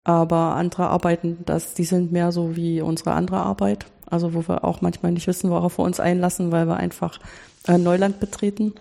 Aber 0.04 0.56
andere 0.56 0.88
Arbeiten, 0.88 1.40
das, 1.46 1.74
die 1.74 1.84
sind 1.84 2.12
mehr 2.12 2.32
so 2.32 2.56
wie 2.56 2.82
unsere 2.82 3.14
andere 3.14 3.38
Arbeit, 3.38 3.86
also 4.06 4.34
wo 4.34 4.48
wir 4.48 4.64
auch 4.64 4.82
manchmal 4.82 5.12
nicht 5.12 5.28
wissen, 5.28 5.50
worauf 5.50 5.80
wir 5.80 5.86
uns 5.86 6.00
einlassen, 6.00 6.52
weil 6.52 6.68
wir 6.68 6.78
einfach 6.78 7.20
äh, 7.68 7.78
Neuland 7.78 8.20
betreten. 8.20 8.74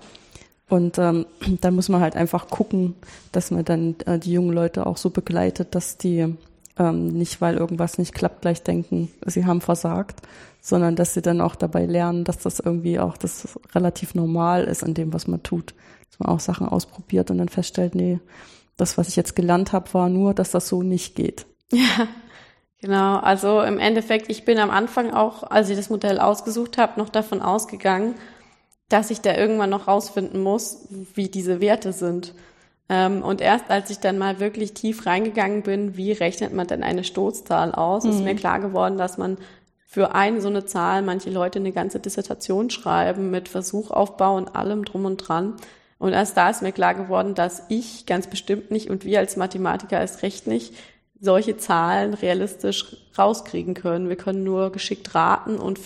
Und 0.68 0.98
ähm, 0.98 1.26
dann 1.60 1.74
muss 1.74 1.88
man 1.88 2.00
halt 2.00 2.16
einfach 2.16 2.48
gucken, 2.48 2.94
dass 3.32 3.50
man 3.50 3.64
dann 3.64 3.96
äh, 4.06 4.18
die 4.18 4.32
jungen 4.32 4.52
Leute 4.52 4.86
auch 4.86 4.96
so 4.96 5.10
begleitet, 5.10 5.74
dass 5.74 5.96
die 5.96 6.34
ähm, 6.78 7.08
nicht, 7.08 7.40
weil 7.40 7.56
irgendwas 7.56 7.98
nicht 7.98 8.14
klappt, 8.14 8.42
gleich 8.42 8.62
denken, 8.62 9.10
sie 9.26 9.46
haben 9.46 9.60
versagt, 9.60 10.20
sondern 10.60 10.96
dass 10.96 11.14
sie 11.14 11.22
dann 11.22 11.40
auch 11.40 11.54
dabei 11.54 11.86
lernen, 11.86 12.24
dass 12.24 12.38
das 12.38 12.60
irgendwie 12.60 12.98
auch 12.98 13.16
das 13.16 13.58
relativ 13.74 14.14
normal 14.14 14.64
ist 14.64 14.82
an 14.82 14.94
dem, 14.94 15.12
was 15.12 15.26
man 15.26 15.42
tut. 15.42 15.74
Dass 16.10 16.18
man 16.18 16.34
auch 16.34 16.40
Sachen 16.40 16.68
ausprobiert 16.68 17.30
und 17.30 17.38
dann 17.38 17.48
feststellt, 17.48 17.94
nee, 17.94 18.20
das, 18.76 18.98
was 18.98 19.08
ich 19.08 19.16
jetzt 19.16 19.36
gelernt 19.36 19.72
habe, 19.72 19.92
war 19.94 20.08
nur, 20.08 20.34
dass 20.34 20.50
das 20.50 20.68
so 20.68 20.82
nicht 20.82 21.14
geht. 21.14 21.46
Ja, 21.72 22.06
Genau, 22.84 23.16
also 23.16 23.62
im 23.62 23.78
Endeffekt, 23.78 24.30
ich 24.30 24.44
bin 24.44 24.58
am 24.58 24.68
Anfang 24.68 25.10
auch, 25.10 25.42
als 25.42 25.70
ich 25.70 25.76
das 25.78 25.88
Modell 25.88 26.18
ausgesucht 26.18 26.76
habe, 26.76 27.00
noch 27.00 27.08
davon 27.08 27.40
ausgegangen, 27.40 28.14
dass 28.90 29.10
ich 29.10 29.22
da 29.22 29.34
irgendwann 29.34 29.70
noch 29.70 29.88
rausfinden 29.88 30.42
muss, 30.42 30.86
wie 31.14 31.30
diese 31.30 31.62
Werte 31.62 31.94
sind. 31.94 32.34
Ähm, 32.88 33.22
und 33.22 33.40
erst 33.40 33.70
als 33.70 33.90
ich 33.90 33.98
dann 33.98 34.18
mal 34.18 34.40
wirklich 34.40 34.74
tief 34.74 35.06
reingegangen 35.06 35.62
bin, 35.62 35.96
wie 35.96 36.12
rechnet 36.12 36.52
man 36.52 36.66
denn 36.66 36.82
eine 36.82 37.04
Stoßzahl 37.04 37.72
aus, 37.72 38.04
mhm. 38.04 38.10
ist 38.10 38.24
mir 38.24 38.34
klar 38.34 38.60
geworden, 38.60 38.98
dass 38.98 39.16
man 39.16 39.38
für 39.86 40.14
eine 40.14 40.40
so 40.40 40.48
eine 40.48 40.66
Zahl 40.66 41.02
manche 41.02 41.30
Leute 41.30 41.60
eine 41.60 41.72
ganze 41.72 42.00
Dissertation 42.00 42.68
schreiben 42.68 43.30
mit 43.30 43.48
Versuchaufbau 43.48 44.36
und 44.36 44.56
allem 44.56 44.84
drum 44.84 45.04
und 45.04 45.18
dran. 45.18 45.54
Und 45.98 46.12
erst 46.12 46.36
da 46.36 46.50
ist 46.50 46.62
mir 46.62 46.72
klar 46.72 46.94
geworden, 46.94 47.34
dass 47.34 47.62
ich 47.68 48.04
ganz 48.04 48.26
bestimmt 48.26 48.70
nicht 48.70 48.90
und 48.90 49.04
wir 49.04 49.20
als 49.20 49.36
Mathematiker 49.36 50.00
erst 50.00 50.22
recht 50.22 50.46
nicht 50.46 50.74
solche 51.20 51.56
Zahlen 51.56 52.12
realistisch 52.12 52.96
rauskriegen 53.16 53.74
können. 53.74 54.08
Wir 54.08 54.16
können 54.16 54.44
nur 54.44 54.72
geschickt 54.72 55.14
raten 55.14 55.56
und 55.56 55.78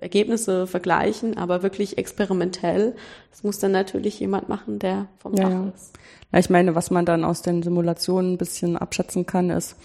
Ergebnisse 0.00 0.66
vergleichen, 0.66 1.36
aber 1.36 1.62
wirklich 1.62 1.98
experimentell. 1.98 2.94
Das 3.30 3.42
muss 3.42 3.58
dann 3.58 3.72
natürlich 3.72 4.18
jemand 4.18 4.48
machen, 4.48 4.78
der 4.78 5.06
vom 5.18 5.34
ja, 5.34 5.50
Fach 5.50 5.74
ist. 5.74 5.92
Ja, 6.32 6.38
ich 6.38 6.50
meine, 6.50 6.74
was 6.74 6.90
man 6.90 7.04
dann 7.04 7.24
aus 7.24 7.42
den 7.42 7.62
Simulationen 7.62 8.32
ein 8.32 8.38
bisschen 8.38 8.76
abschätzen 8.76 9.26
kann, 9.26 9.50
ist, 9.50 9.76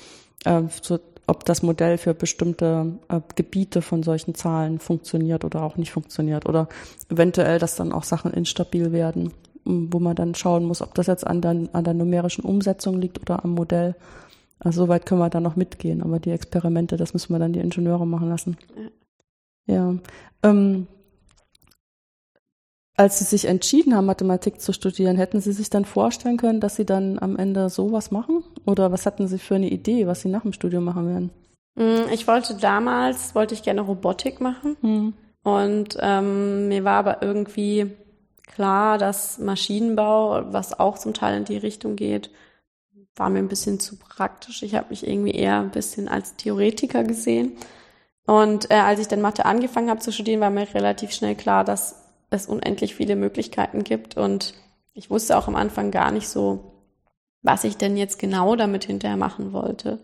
äh, 0.46 0.64
so, 0.82 1.00
ob 1.28 1.44
das 1.44 1.64
Modell 1.64 1.98
für 1.98 2.14
bestimmte 2.14 2.98
äh, 3.10 3.20
Gebiete 3.36 3.82
von 3.82 4.04
solchen 4.04 4.36
Zahlen 4.36 4.80
funktioniert 4.80 5.44
oder 5.44 5.64
auch 5.64 5.76
nicht 5.76 5.92
funktioniert 5.92 6.48
oder 6.48 6.70
eventuell, 7.10 7.60
dass 7.60 7.76
dann 7.76 7.92
auch 7.92 8.04
Sachen 8.04 8.32
instabil 8.32 8.92
werden, 8.92 9.34
wo 9.66 10.00
man 10.00 10.16
dann 10.16 10.36
schauen 10.36 10.66
muss, 10.66 10.82
ob 10.82 10.94
das 10.94 11.08
jetzt 11.08 11.26
an 11.26 11.42
der, 11.42 11.68
an 11.74 11.84
der 11.84 11.94
numerischen 11.94 12.46
Umsetzung 12.46 13.02
liegt 13.02 13.20
oder 13.20 13.44
am 13.44 13.52
Modell. 13.52 13.96
Also 14.60 14.86
soweit 14.86 15.06
können 15.06 15.20
wir 15.20 15.30
dann 15.30 15.44
noch 15.44 15.56
mitgehen, 15.56 16.02
aber 16.02 16.20
die 16.20 16.32
Experimente, 16.32 16.96
das 16.96 17.14
müssen 17.14 17.34
wir 17.34 17.40
dann 17.40 17.54
die 17.54 17.60
Ingenieure 17.60 18.08
machen 18.08 18.30
lassen. 18.30 18.58
Ja. 18.78 18.90
Ja. 19.66 19.96
Ähm, 20.44 20.88
als 22.98 23.20
Sie 23.20 23.26
sich 23.26 23.46
entschieden 23.46 23.96
haben, 23.96 24.06
Mathematik 24.06 24.62
zu 24.62 24.72
studieren, 24.72 25.18
hätten 25.18 25.42
Sie 25.42 25.52
sich 25.52 25.70
dann 25.70 25.84
vorstellen 25.84 26.38
können, 26.38 26.62
dass 26.62 26.78
Sie 26.78 26.86
dann 26.86 27.20
am 27.20 27.36
Ende 27.36 27.70
sowas 27.70 28.10
machen? 28.10 28.44
Oder 28.66 28.92
was 28.92 29.06
hatten 29.06 29.28
Sie 29.28 29.38
für 29.38 29.56
eine 29.56 29.70
Idee, 29.70 30.08
was 30.08 30.22
Sie 30.22 30.30
nach 30.30 30.44
dem 30.44 30.54
Studium 30.54 30.86
machen 30.86 31.08
werden? 31.08 31.30
Mm, 31.76 32.10
ich 32.14 32.26
wollte 32.28 32.56
damals, 32.56 33.36
wollte 33.36 33.54
ich 33.54 33.64
gerne 33.64 33.82
Robotik 33.82 34.40
machen. 34.40 34.78
Mhm. 34.82 35.14
Und 35.44 35.98
ähm, 36.00 36.70
mir 36.70 36.86
war 36.86 36.98
aber 36.98 37.22
irgendwie 37.22 37.92
klar, 38.48 38.98
dass 38.98 39.40
Maschinenbau, 39.40 40.54
was 40.54 40.80
auch 40.80 40.98
zum 40.98 41.14
Teil 41.14 41.38
in 41.38 41.46
die 41.46 41.58
Richtung 41.58 41.98
geht, 41.98 42.32
war 43.16 43.30
mir 43.30 43.40
ein 43.40 43.50
bisschen 43.50 43.80
zu 43.80 43.98
praktisch. 43.98 44.64
Ich 44.64 44.76
habe 44.76 44.88
mich 44.90 45.06
irgendwie 45.06 45.32
eher 45.32 45.60
ein 45.60 45.72
bisschen 45.72 46.08
als 46.08 46.36
Theoretiker 46.38 47.04
gesehen. 47.04 47.54
Und 48.26 48.72
äh, 48.72 48.76
als 48.76 49.00
ich 49.00 49.08
dann 49.08 49.22
Mathe 49.22 49.46
angefangen 49.46 49.90
habe 49.90 50.00
zu 50.00 50.12
studieren, 50.12 50.42
war 50.42 50.50
mir 50.50 50.74
relativ 50.74 51.12
schnell 51.12 51.36
klar, 51.36 51.64
dass 51.64 52.04
es 52.30 52.48
unendlich 52.48 52.96
viele 52.96 53.16
Möglichkeiten 53.16 53.84
gibt. 53.84 54.18
Und 54.18 54.56
ich 54.94 55.10
wusste 55.10 55.38
auch 55.38 55.48
am 55.48 55.56
Anfang 55.56 55.92
gar 55.92 56.12
nicht 56.12 56.28
so, 56.28 56.72
was 57.44 57.64
ich 57.64 57.78
denn 57.78 57.98
jetzt 57.98 58.18
genau 58.18 58.56
damit 58.56 58.86
hinterher 58.86 59.18
machen 59.18 59.54
wollte. 59.54 60.00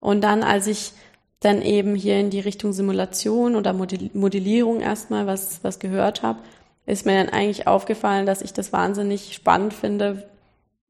Und 0.00 0.22
dann, 0.22 0.42
als 0.42 0.66
ich 0.66 0.92
dann 1.40 1.62
eben 1.62 1.94
hier 1.94 2.18
in 2.18 2.30
die 2.30 2.40
Richtung 2.40 2.72
Simulation 2.72 3.56
oder 3.56 3.72
Modellierung 3.72 4.80
erstmal 4.80 5.26
was, 5.26 5.64
was 5.64 5.78
gehört 5.78 6.22
habe, 6.22 6.40
ist 6.86 7.06
mir 7.06 7.16
dann 7.16 7.32
eigentlich 7.32 7.66
aufgefallen, 7.66 8.26
dass 8.26 8.42
ich 8.42 8.52
das 8.52 8.72
wahnsinnig 8.72 9.34
spannend 9.34 9.72
finde, 9.72 10.28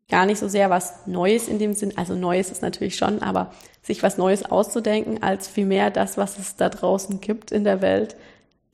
gar 0.08 0.26
nicht 0.26 0.38
so 0.38 0.48
sehr 0.48 0.68
was 0.68 1.06
Neues 1.06 1.48
in 1.48 1.58
dem 1.58 1.74
Sinn, 1.74 1.96
also 1.96 2.14
Neues 2.14 2.50
ist 2.50 2.62
natürlich 2.62 2.96
schon, 2.96 3.22
aber 3.22 3.52
sich 3.82 4.02
was 4.02 4.16
Neues 4.16 4.44
auszudenken, 4.44 5.22
als 5.22 5.48
vielmehr 5.48 5.90
das, 5.90 6.16
was 6.16 6.38
es 6.38 6.56
da 6.56 6.68
draußen 6.68 7.20
gibt 7.20 7.50
in 7.50 7.64
der 7.64 7.82
Welt, 7.82 8.16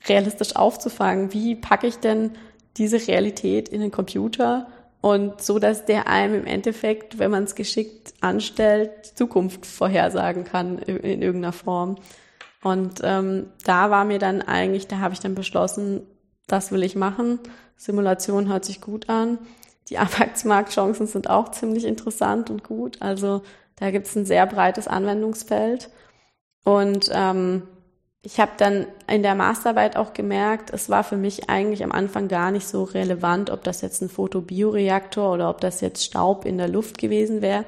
realistisch 0.07 0.55
aufzufangen. 0.55 1.33
Wie 1.33 1.55
packe 1.55 1.87
ich 1.87 1.97
denn 1.97 2.31
diese 2.77 3.07
Realität 3.07 3.69
in 3.69 3.81
den 3.81 3.91
Computer 3.91 4.67
und 5.01 5.41
so, 5.41 5.59
dass 5.59 5.85
der 5.85 6.07
einem 6.07 6.35
im 6.35 6.45
Endeffekt, 6.45 7.19
wenn 7.19 7.31
man 7.31 7.43
es 7.45 7.55
geschickt 7.55 8.13
anstellt, 8.21 9.05
Zukunft 9.15 9.65
vorhersagen 9.65 10.43
kann 10.43 10.77
in, 10.79 10.97
in 10.97 11.21
irgendeiner 11.21 11.53
Form. 11.53 11.95
Und 12.61 12.99
ähm, 13.03 13.47
da 13.63 13.89
war 13.89 14.03
mir 14.03 14.19
dann 14.19 14.41
eigentlich, 14.41 14.87
da 14.87 14.99
habe 14.99 15.13
ich 15.13 15.21
dann 15.21 15.35
beschlossen, 15.35 16.01
das 16.47 16.71
will 16.71 16.83
ich 16.83 16.95
machen. 16.95 17.39
Simulation 17.77 18.49
hört 18.49 18.65
sich 18.65 18.81
gut 18.81 19.07
an. 19.07 19.37
Die 19.87 19.97
Arbeitsmarktchancen 19.97 21.07
sind 21.07 21.29
auch 21.29 21.51
ziemlich 21.51 21.85
interessant 21.85 22.49
und 22.49 22.63
gut. 22.63 23.01
Also 23.01 23.41
da 23.79 23.91
gibt 23.91 24.07
es 24.07 24.15
ein 24.15 24.25
sehr 24.25 24.45
breites 24.45 24.87
Anwendungsfeld. 24.87 25.89
Und 26.63 27.09
ähm, 27.13 27.63
ich 28.21 28.39
habe 28.39 28.51
dann 28.57 28.85
in 29.07 29.23
der 29.23 29.35
Masterarbeit 29.35 29.95
auch 29.95 30.13
gemerkt, 30.13 30.71
es 30.73 30.89
war 30.89 31.03
für 31.03 31.15
mich 31.15 31.49
eigentlich 31.49 31.83
am 31.83 31.91
Anfang 31.91 32.27
gar 32.27 32.51
nicht 32.51 32.67
so 32.67 32.83
relevant, 32.83 33.49
ob 33.49 33.63
das 33.63 33.81
jetzt 33.81 34.01
ein 34.01 34.09
Photobioreaktor 34.09 35.33
oder 35.33 35.49
ob 35.49 35.61
das 35.61 35.79
jetzt 35.79 36.03
Staub 36.03 36.45
in 36.45 36.57
der 36.57 36.67
Luft 36.67 36.97
gewesen 36.97 37.41
wäre. 37.41 37.63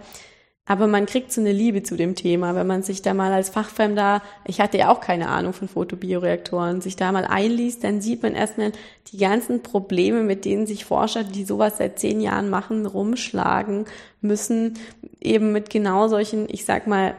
Aber 0.72 0.88
man 0.88 1.06
kriegt 1.06 1.34
so 1.34 1.42
eine 1.42 1.52
Liebe 1.52 1.84
zu 1.84 1.98
dem 1.98 2.16
Thema, 2.16 2.56
wenn 2.56 2.66
man 2.66 2.82
sich 2.82 3.02
da 3.02 3.14
mal 3.14 3.34
als 3.34 3.50
Fachfremder, 3.50 4.22
ich 4.48 4.62
hatte 4.62 4.78
ja 4.78 4.90
auch 4.90 5.02
keine 5.02 5.28
Ahnung 5.28 5.52
von 5.52 5.68
Photobioreaktoren, 5.68 6.80
sich 6.80 6.96
da 6.96 7.12
mal 7.12 7.26
einliest, 7.26 7.84
dann 7.84 8.00
sieht 8.00 8.24
man 8.24 8.36
erstmal 8.36 8.72
die 9.12 9.18
ganzen 9.18 9.64
Probleme, 9.64 10.24
mit 10.24 10.46
denen 10.46 10.68
sich 10.68 10.86
Forscher, 10.86 11.26
die 11.26 11.44
sowas 11.44 11.78
seit 11.78 12.00
zehn 12.00 12.22
Jahren 12.22 12.50
machen, 12.50 12.86
rumschlagen 12.86 13.84
müssen, 14.22 14.76
eben 15.20 15.52
mit 15.52 15.70
genau 15.70 16.08
solchen, 16.08 16.48
ich 16.50 16.64
sag 16.64 16.88
mal, 16.88 17.16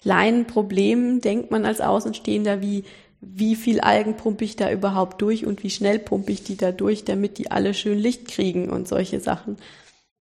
kleinen 0.00 0.46
Problemen 0.46 1.20
denkt 1.20 1.50
man 1.50 1.66
als 1.66 1.80
Außenstehender, 1.80 2.62
wie 2.62 2.84
wie 3.20 3.56
viel 3.56 3.80
Algen 3.80 4.16
pumpe 4.16 4.44
ich 4.44 4.54
da 4.54 4.70
überhaupt 4.70 5.20
durch 5.20 5.44
und 5.44 5.62
wie 5.64 5.68
schnell 5.70 5.98
pumpe 5.98 6.30
ich 6.32 6.44
die 6.44 6.56
da 6.56 6.72
durch, 6.72 7.04
damit 7.04 7.36
die 7.36 7.50
alle 7.50 7.74
schön 7.74 7.98
Licht 7.98 8.28
kriegen 8.28 8.70
und 8.70 8.88
solche 8.88 9.18
Sachen. 9.20 9.58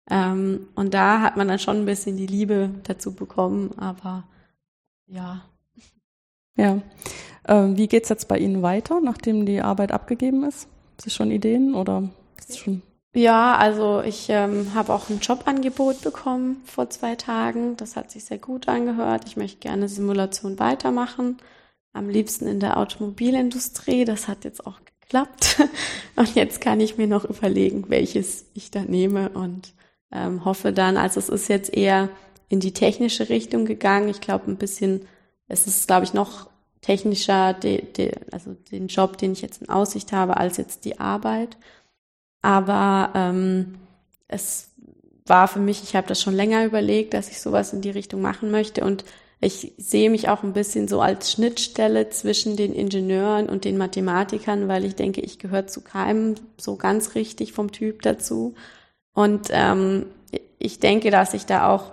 Ähm, 0.09 0.67
und 0.75 0.93
da 0.93 1.21
hat 1.21 1.37
man 1.37 1.47
dann 1.47 1.59
schon 1.59 1.77
ein 1.77 1.85
bisschen 1.85 2.17
die 2.17 2.27
Liebe 2.27 2.69
dazu 2.83 3.13
bekommen, 3.13 3.73
aber 3.77 4.23
ja. 5.07 5.41
Ja. 6.57 6.81
Ähm, 7.47 7.77
wie 7.77 7.87
geht's 7.87 8.09
jetzt 8.09 8.27
bei 8.27 8.37
Ihnen 8.37 8.61
weiter, 8.61 9.01
nachdem 9.01 9.45
die 9.45 9.61
Arbeit 9.61 9.91
abgegeben 9.91 10.43
ist? 10.43 10.63
Haben 10.65 10.99
Sie 11.03 11.09
schon 11.09 11.31
Ideen 11.31 11.75
oder 11.75 12.09
ist 12.37 12.59
schon? 12.59 12.81
Ja, 13.15 13.55
also 13.55 14.01
ich 14.01 14.27
ähm, 14.29 14.73
habe 14.73 14.93
auch 14.93 15.09
ein 15.09 15.19
Jobangebot 15.19 16.01
bekommen 16.01 16.61
vor 16.65 16.89
zwei 16.89 17.15
Tagen. 17.15 17.77
Das 17.77 17.95
hat 17.95 18.11
sich 18.11 18.25
sehr 18.25 18.39
gut 18.39 18.67
angehört. 18.67 19.23
Ich 19.25 19.37
möchte 19.37 19.59
gerne 19.59 19.87
Simulation 19.87 20.59
weitermachen. 20.59 21.37
Am 21.93 22.09
liebsten 22.09 22.45
in 22.45 22.59
der 22.59 22.77
Automobilindustrie. 22.77 24.03
Das 24.03 24.27
hat 24.27 24.43
jetzt 24.43 24.67
auch 24.67 24.81
geklappt. 25.01 25.61
Und 26.17 26.35
jetzt 26.35 26.59
kann 26.59 26.81
ich 26.81 26.97
mir 26.97 27.07
noch 27.07 27.23
überlegen, 27.23 27.85
welches 27.87 28.47
ich 28.53 28.69
da 28.69 28.81
nehme 28.81 29.29
und 29.29 29.74
ähm, 30.15 30.45
hoffe 30.45 30.71
dann, 30.73 30.97
also 30.97 31.19
es 31.19 31.29
ist 31.29 31.49
jetzt 31.49 31.73
eher 31.73 32.09
in 32.47 32.59
die 32.59 32.73
technische 32.73 33.29
Richtung 33.29 33.65
gegangen. 33.65 34.09
Ich 34.09 34.21
glaube 34.21 34.49
ein 34.49 34.57
bisschen, 34.57 35.07
es 35.47 35.67
ist, 35.67 35.87
glaube 35.87 36.05
ich, 36.05 36.13
noch 36.13 36.49
technischer, 36.81 37.53
de, 37.53 37.81
de, 37.81 38.13
also 38.31 38.55
den 38.71 38.87
Job, 38.87 39.17
den 39.17 39.33
ich 39.33 39.41
jetzt 39.41 39.61
in 39.61 39.69
Aussicht 39.69 40.11
habe, 40.11 40.37
als 40.37 40.57
jetzt 40.57 40.85
die 40.85 40.99
Arbeit. 40.99 41.57
Aber 42.41 43.11
ähm, 43.15 43.75
es 44.27 44.69
war 45.25 45.47
für 45.47 45.59
mich, 45.59 45.83
ich 45.83 45.95
habe 45.95 46.07
das 46.07 46.21
schon 46.21 46.35
länger 46.35 46.65
überlegt, 46.65 47.13
dass 47.13 47.29
ich 47.29 47.41
sowas 47.41 47.73
in 47.73 47.81
die 47.81 47.89
Richtung 47.89 48.21
machen 48.21 48.51
möchte 48.51 48.83
und 48.83 49.03
ich 49.41 49.73
sehe 49.77 50.09
mich 50.09 50.29
auch 50.29 50.43
ein 50.43 50.53
bisschen 50.53 50.87
so 50.87 51.01
als 51.01 51.31
Schnittstelle 51.31 52.09
zwischen 52.09 52.55
den 52.55 52.73
Ingenieuren 52.73 53.49
und 53.49 53.65
den 53.65 53.77
Mathematikern, 53.77 54.67
weil 54.67 54.85
ich 54.85 54.95
denke, 54.95 55.21
ich 55.21 55.39
gehöre 55.39 55.67
zu 55.67 55.81
keinem 55.81 56.35
so 56.57 56.77
ganz 56.77 57.15
richtig 57.15 57.51
vom 57.51 57.71
Typ 57.71 58.01
dazu. 58.01 58.55
Und 59.15 59.47
ähm, 59.49 60.05
ich 60.59 60.79
denke, 60.79 61.09
dass 61.09 61.33
ich 61.33 61.47
da 61.47 61.69
auch 61.69 61.91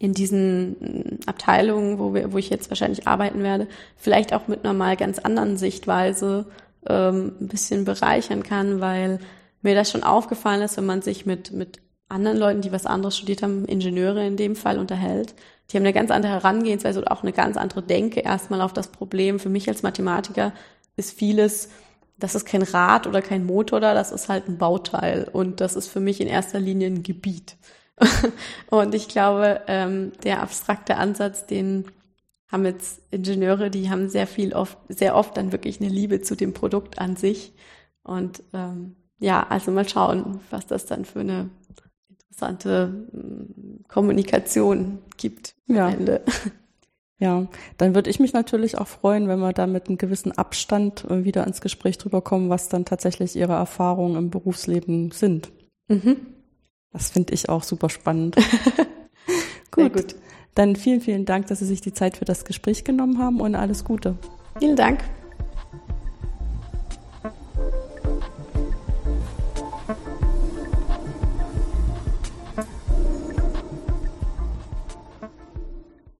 in 0.00 0.14
diesen 0.14 1.20
Abteilungen, 1.26 1.98
wo, 1.98 2.14
wir, 2.14 2.32
wo 2.32 2.38
ich 2.38 2.50
jetzt 2.50 2.70
wahrscheinlich 2.70 3.06
arbeiten 3.06 3.42
werde, 3.42 3.68
vielleicht 3.96 4.32
auch 4.32 4.48
mit 4.48 4.64
einer 4.64 4.74
mal 4.74 4.96
ganz 4.96 5.18
anderen 5.18 5.56
Sichtweise 5.56 6.46
ähm, 6.88 7.32
ein 7.40 7.48
bisschen 7.48 7.84
bereichern 7.84 8.42
kann, 8.42 8.80
weil 8.80 9.20
mir 9.60 9.74
das 9.74 9.90
schon 9.90 10.02
aufgefallen 10.02 10.62
ist, 10.62 10.76
wenn 10.76 10.86
man 10.86 11.02
sich 11.02 11.26
mit, 11.26 11.52
mit 11.52 11.80
anderen 12.08 12.38
Leuten, 12.38 12.60
die 12.62 12.72
was 12.72 12.86
anderes 12.86 13.16
studiert 13.16 13.42
haben, 13.42 13.66
Ingenieure 13.66 14.26
in 14.26 14.36
dem 14.36 14.56
Fall 14.56 14.78
unterhält, 14.78 15.34
die 15.70 15.76
haben 15.76 15.84
eine 15.84 15.92
ganz 15.92 16.10
andere 16.10 16.32
Herangehensweise 16.32 17.00
und 17.00 17.08
auch 17.08 17.22
eine 17.22 17.32
ganz 17.32 17.58
andere 17.58 17.82
Denke 17.82 18.20
erstmal 18.20 18.62
auf 18.62 18.72
das 18.72 18.88
Problem. 18.88 19.38
Für 19.38 19.50
mich 19.50 19.68
als 19.68 19.82
Mathematiker 19.82 20.52
ist 20.96 21.18
vieles, 21.18 21.68
das 22.18 22.34
ist 22.34 22.44
kein 22.44 22.62
Rad 22.62 23.06
oder 23.06 23.22
kein 23.22 23.46
Motor 23.46 23.80
da, 23.80 23.94
das 23.94 24.12
ist 24.12 24.28
halt 24.28 24.48
ein 24.48 24.58
Bauteil 24.58 25.28
und 25.32 25.60
das 25.60 25.76
ist 25.76 25.88
für 25.88 26.00
mich 26.00 26.20
in 26.20 26.28
erster 26.28 26.58
Linie 26.58 26.88
ein 26.88 27.02
Gebiet. 27.02 27.56
und 28.70 28.94
ich 28.94 29.08
glaube, 29.08 29.62
ähm, 29.66 30.12
der 30.24 30.42
abstrakte 30.42 30.96
Ansatz, 30.96 31.46
den 31.46 31.86
haben 32.50 32.64
jetzt 32.64 33.02
Ingenieure, 33.10 33.70
die 33.70 33.90
haben 33.90 34.08
sehr 34.08 34.26
viel 34.26 34.54
oft, 34.54 34.78
sehr 34.88 35.14
oft 35.14 35.36
dann 35.36 35.52
wirklich 35.52 35.80
eine 35.80 35.90
Liebe 35.90 36.22
zu 36.22 36.34
dem 36.34 36.54
Produkt 36.54 36.98
an 36.98 37.16
sich. 37.16 37.54
Und 38.02 38.42
ähm, 38.52 38.96
ja, 39.18 39.46
also 39.48 39.70
mal 39.70 39.88
schauen, 39.88 40.40
was 40.50 40.66
das 40.66 40.86
dann 40.86 41.04
für 41.04 41.20
eine 41.20 41.50
interessante 42.08 42.88
mm, 42.88 43.84
Kommunikation 43.88 44.98
gibt 45.16 45.54
am 45.68 45.76
ja. 45.76 45.90
Ende. 45.90 46.22
Ja, 47.20 47.48
dann 47.78 47.94
würde 47.96 48.10
ich 48.10 48.20
mich 48.20 48.32
natürlich 48.32 48.78
auch 48.78 48.86
freuen, 48.86 49.26
wenn 49.26 49.40
wir 49.40 49.52
da 49.52 49.66
mit 49.66 49.88
einem 49.88 49.98
gewissen 49.98 50.30
Abstand 50.32 51.04
äh, 51.10 51.24
wieder 51.24 51.46
ins 51.46 51.60
Gespräch 51.60 51.98
drüber 51.98 52.20
kommen, 52.20 52.48
was 52.48 52.68
dann 52.68 52.84
tatsächlich 52.84 53.34
Ihre 53.34 53.54
Erfahrungen 53.54 54.16
im 54.16 54.30
Berufsleben 54.30 55.10
sind. 55.10 55.50
Mhm. 55.88 56.16
Das 56.92 57.10
finde 57.10 57.34
ich 57.34 57.48
auch 57.48 57.64
super 57.64 57.90
spannend. 57.90 58.36
gut. 59.72 59.92
gut. 59.92 60.14
Dann 60.54 60.76
vielen, 60.76 61.00
vielen 61.00 61.24
Dank, 61.24 61.48
dass 61.48 61.58
Sie 61.58 61.66
sich 61.66 61.80
die 61.80 61.92
Zeit 61.92 62.16
für 62.16 62.24
das 62.24 62.44
Gespräch 62.44 62.84
genommen 62.84 63.18
haben 63.18 63.40
und 63.40 63.54
alles 63.54 63.84
Gute. 63.84 64.16
Vielen 64.58 64.76
Dank. 64.76 65.00